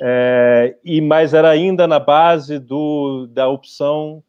[0.02, 4.22] É, e mas era ainda na base do, da opção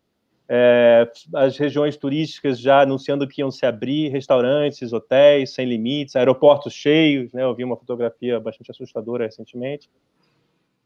[0.47, 6.73] é, as regiões turísticas já anunciando que iam se abrir, restaurantes, hotéis sem limites, aeroportos
[6.73, 7.43] cheios, né?
[7.43, 9.89] Eu vi uma fotografia bastante assustadora recentemente.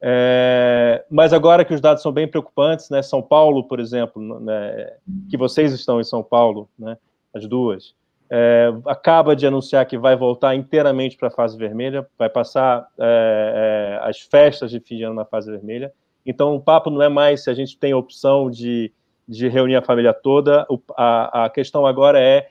[0.02, 3.02] É, mas agora que os dados são bem preocupantes, né?
[3.02, 4.96] São Paulo, por exemplo, né?
[5.30, 6.98] que vocês estão em São Paulo, né?
[7.34, 7.94] As duas,
[8.32, 14.00] é, acaba de anunciar que vai voltar inteiramente para a fase vermelha, vai passar é,
[14.02, 15.92] é, as festas de fim de ano na fase vermelha.
[16.26, 18.92] Então, o papo não é mais se a gente tem a opção de
[19.30, 20.66] de reunir a família toda.
[20.98, 22.50] a, a questão agora é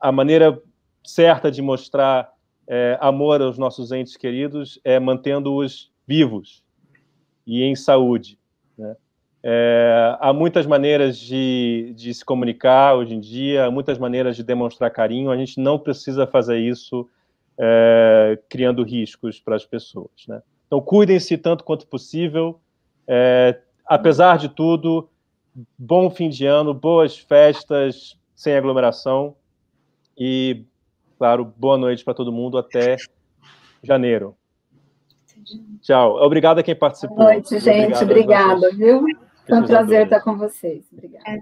[0.00, 0.60] a maneira
[1.04, 2.32] certa de mostrar
[2.66, 6.64] é, amor aos nossos entes queridos é mantendo-os vivos
[7.46, 8.38] e em saúde.
[8.76, 8.96] Né?
[9.42, 14.42] É, há muitas maneiras de, de, se comunicar hoje em dia, há muitas maneiras de
[14.42, 15.30] demonstrar carinho.
[15.30, 17.08] A gente não precisa fazer isso
[17.56, 20.10] é, criando riscos para as pessoas.
[20.26, 20.42] Né?
[20.66, 22.60] Então, cuidem-se tanto quanto possível.
[23.06, 25.08] É, apesar de tudo,
[25.78, 29.36] bom fim de ano, boas festas sem aglomeração
[30.16, 30.64] e,
[31.18, 32.96] claro, boa noite para todo mundo até
[33.82, 34.36] janeiro.
[35.80, 36.16] Tchau.
[36.22, 37.16] Obrigado a quem participou.
[37.16, 38.02] Boa noite, gente.
[38.02, 39.04] Obrigada, viu?
[39.46, 40.84] Foi um prazer estar com vocês.
[40.92, 41.40] Obrigada.